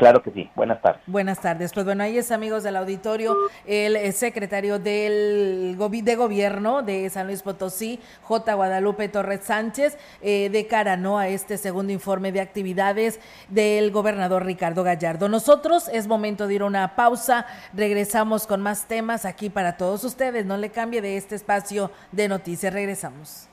Claro 0.00 0.22
que 0.22 0.30
sí. 0.30 0.50
Buenas 0.56 0.80
tardes. 0.80 1.02
Buenas 1.06 1.40
tardes. 1.40 1.72
Pues 1.74 1.84
bueno, 1.84 2.02
ahí 2.02 2.16
es, 2.16 2.32
amigos 2.32 2.62
del 2.62 2.76
auditorio, 2.76 3.36
el 3.66 3.96
eh, 3.96 4.12
secretario 4.12 4.78
del 4.78 5.76
de 5.78 6.16
gobierno 6.16 6.82
de 6.82 7.10
San 7.10 7.26
Luis 7.26 7.42
Potosí, 7.42 8.00
J. 8.22 8.54
Guadalupe 8.54 9.10
Torres 9.10 9.40
Sánchez, 9.42 9.98
eh, 10.22 10.48
de 10.50 10.66
cara 10.66 10.96
¿no? 10.96 11.18
a 11.18 11.28
este 11.28 11.58
segundo 11.58 11.92
informe 11.92 12.32
de 12.32 12.40
actividades 12.40 13.20
del 13.50 13.90
gobernador 13.90 14.46
Ricardo 14.46 14.82
Gallardo. 14.84 15.28
Nosotros 15.28 15.88
es 15.92 16.06
momento 16.06 16.46
de 16.46 16.54
ir 16.54 16.62
a 16.62 16.64
una 16.64 16.96
pausa. 16.96 17.44
Regresamos 17.74 18.46
con 18.46 18.62
más 18.62 18.88
temas 18.88 19.26
aquí 19.26 19.50
para 19.50 19.76
todos 19.76 20.02
ustedes. 20.04 20.46
No 20.46 20.56
le 20.56 20.70
cambie 20.70 21.02
de 21.02 21.18
este 21.18 21.34
espacio 21.34 21.90
de 22.10 22.26
noticias. 22.26 22.72
Regresamos. 22.72 23.48